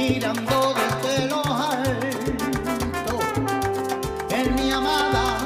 Mirando 0.09 0.73
desde 0.73 1.27
lo 1.27 1.43
alto, 1.45 3.19
en 4.31 4.55
mi 4.55 4.71
amada 4.71 5.37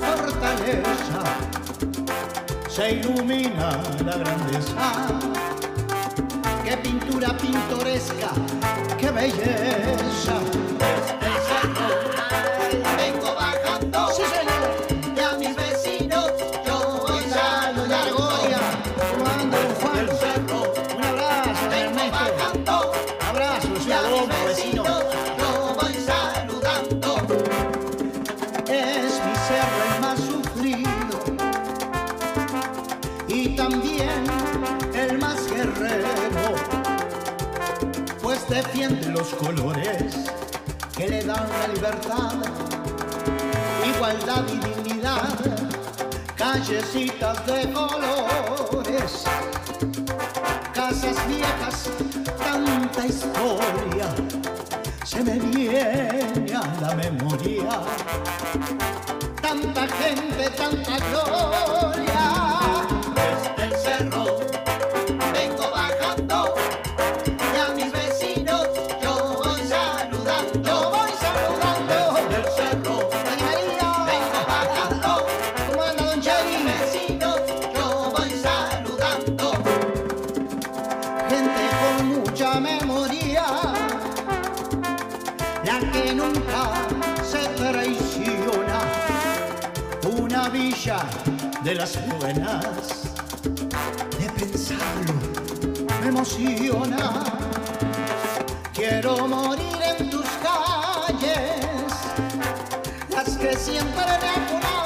fortaleza, 0.00 1.22
se 2.68 2.96
ilumina 2.96 3.80
la 4.04 4.16
grandeza. 4.16 4.74
Qué 6.64 6.76
pintura 6.78 7.36
pintoresca, 7.36 8.30
qué 8.98 9.08
belleza. 9.12 10.40
Colores 39.38 40.14
que 40.96 41.08
le 41.08 41.22
dan 41.22 41.48
la 41.48 41.68
libertad, 41.72 42.34
igualdad 43.86 44.44
y 44.52 44.58
dignidad, 44.58 45.38
callecitas 46.36 47.46
de 47.46 47.72
colores, 47.72 49.24
casas 50.74 51.16
viejas, 51.28 51.88
tanta 52.38 53.06
historia, 53.06 54.08
se 55.04 55.22
me 55.22 55.38
viene 55.38 56.54
a 56.54 56.80
la 56.80 56.94
memoria, 56.96 57.80
tanta 59.40 59.86
gente, 59.86 60.50
tanta 60.50 60.98
gloria. 61.10 62.07
De 91.68 91.74
las 91.74 91.98
buenas. 92.18 93.02
De 94.18 94.26
pensarlo 94.38 95.12
me 96.00 96.08
emociona. 96.08 97.24
Quiero 98.72 99.28
morir 99.28 99.76
en 99.98 100.08
tus 100.08 100.26
calles, 100.46 101.66
las 103.10 103.36
que 103.36 103.54
siempre 103.54 104.06
me 104.22 104.28
apuraron. 104.30 104.77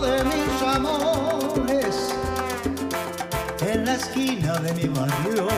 De 0.00 0.24
mis 0.24 0.62
amores. 0.62 2.14
En 3.60 3.84
la 3.84 3.94
esquina 3.94 4.58
de 4.60 4.72
mi 4.74 4.88
barrio 4.88 5.48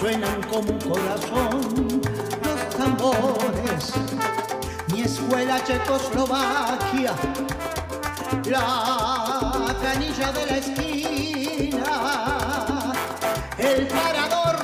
suenan 0.00 0.42
como 0.44 0.72
un 0.72 0.78
corazón 0.80 2.00
los 2.44 2.68
tambores. 2.76 3.92
Mi 4.92 5.02
escuela 5.02 5.62
Checoslovaquia, 5.64 7.14
la 8.48 9.76
canilla 9.82 10.32
de 10.32 10.46
la 10.46 10.56
esquina, 10.56 11.84
el 13.58 13.86
parador 13.88 14.55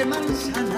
de 0.00 0.06
Manzanares, 0.06 0.69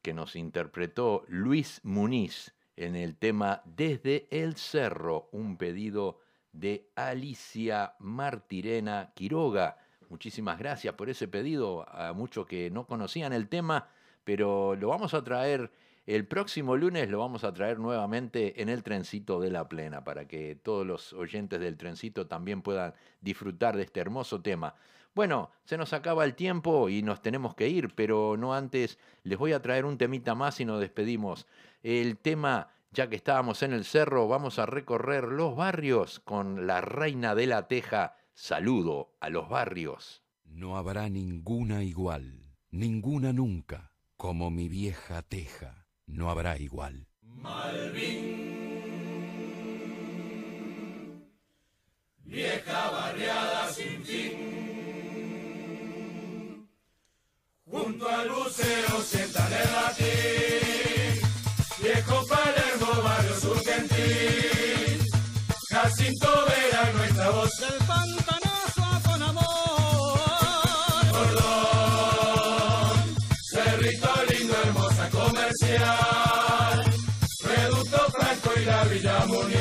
que 0.00 0.14
nos 0.14 0.36
interpretó 0.36 1.24
Luis 1.28 1.80
Muniz 1.82 2.54
en 2.76 2.96
el 2.96 3.16
tema 3.16 3.62
Desde 3.64 4.26
el 4.30 4.56
Cerro, 4.56 5.28
un 5.32 5.56
pedido 5.56 6.20
de 6.52 6.90
Alicia 6.94 7.94
Martirena 7.98 9.12
Quiroga. 9.14 9.76
Muchísimas 10.08 10.58
gracias 10.58 10.94
por 10.94 11.10
ese 11.10 11.28
pedido 11.28 11.86
a 11.88 12.12
muchos 12.12 12.46
que 12.46 12.70
no 12.70 12.86
conocían 12.86 13.32
el 13.32 13.48
tema, 13.48 13.88
pero 14.24 14.76
lo 14.76 14.88
vamos 14.88 15.12
a 15.12 15.22
traer 15.22 15.70
el 16.06 16.26
próximo 16.26 16.76
lunes, 16.76 17.08
lo 17.08 17.18
vamos 17.18 17.44
a 17.44 17.52
traer 17.52 17.78
nuevamente 17.78 18.62
en 18.62 18.68
el 18.68 18.82
trencito 18.82 19.40
de 19.40 19.50
la 19.50 19.68
plena 19.68 20.04
para 20.04 20.26
que 20.26 20.54
todos 20.54 20.86
los 20.86 21.12
oyentes 21.12 21.60
del 21.60 21.76
trencito 21.76 22.26
también 22.26 22.62
puedan 22.62 22.94
disfrutar 23.20 23.76
de 23.76 23.82
este 23.82 24.00
hermoso 24.00 24.40
tema. 24.40 24.74
Bueno, 25.14 25.52
se 25.64 25.76
nos 25.76 25.92
acaba 25.92 26.24
el 26.24 26.34
tiempo 26.34 26.88
y 26.88 27.02
nos 27.02 27.22
tenemos 27.22 27.54
que 27.54 27.68
ir, 27.68 27.94
pero 27.94 28.36
no 28.36 28.52
antes 28.52 28.98
les 29.22 29.38
voy 29.38 29.52
a 29.52 29.62
traer 29.62 29.84
un 29.84 29.96
temita 29.96 30.34
más 30.34 30.58
y 30.58 30.64
nos 30.64 30.80
despedimos. 30.80 31.46
El 31.84 32.18
tema, 32.18 32.70
ya 32.90 33.08
que 33.08 33.14
estábamos 33.14 33.62
en 33.62 33.72
el 33.72 33.84
cerro, 33.84 34.26
vamos 34.26 34.58
a 34.58 34.66
recorrer 34.66 35.24
los 35.24 35.54
barrios 35.54 36.18
con 36.18 36.66
la 36.66 36.80
reina 36.80 37.36
de 37.36 37.46
la 37.46 37.68
teja. 37.68 38.16
Saludo 38.32 39.14
a 39.20 39.30
los 39.30 39.48
barrios. 39.48 40.22
No 40.44 40.76
habrá 40.76 41.08
ninguna 41.08 41.84
igual, 41.84 42.56
ninguna 42.70 43.32
nunca, 43.32 43.92
como 44.16 44.50
mi 44.50 44.68
vieja 44.68 45.22
teja, 45.22 45.86
no 46.06 46.28
habrá 46.28 46.58
igual. 46.58 47.06
Malvin, 47.22 48.63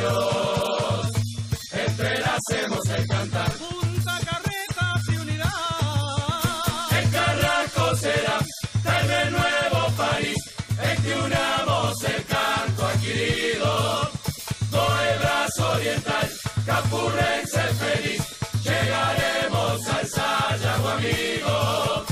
Villa 0.04 0.12
Muñoz. 0.12 1.12
Entrelacemos 1.72 2.86
el 2.89 3.08
cantar. 3.08 3.51
Punta 3.54 4.20
Carretas 4.26 5.01
y 5.10 5.18
unidad. 5.18 5.49
El 6.99 7.12
Carrasco 7.12 7.95
será 7.95 8.39
tal 8.84 9.08
vez 9.08 9.32
nuevo 9.32 9.88
París. 9.97 10.38
En 10.82 11.04
que 11.04 11.16
unamos 11.16 12.04
el 12.04 12.26
canto 12.26 12.86
adquirido. 12.86 14.10
Todo 14.72 15.01
el 15.01 15.20
brazo 15.20 15.72
oriental, 15.72 16.32
Capurrense 16.66 17.62
feliz. 17.62 18.22
Llegaremos 18.64 19.88
al 19.88 20.08
Sayago 20.08 20.89
amigo. 20.89 22.06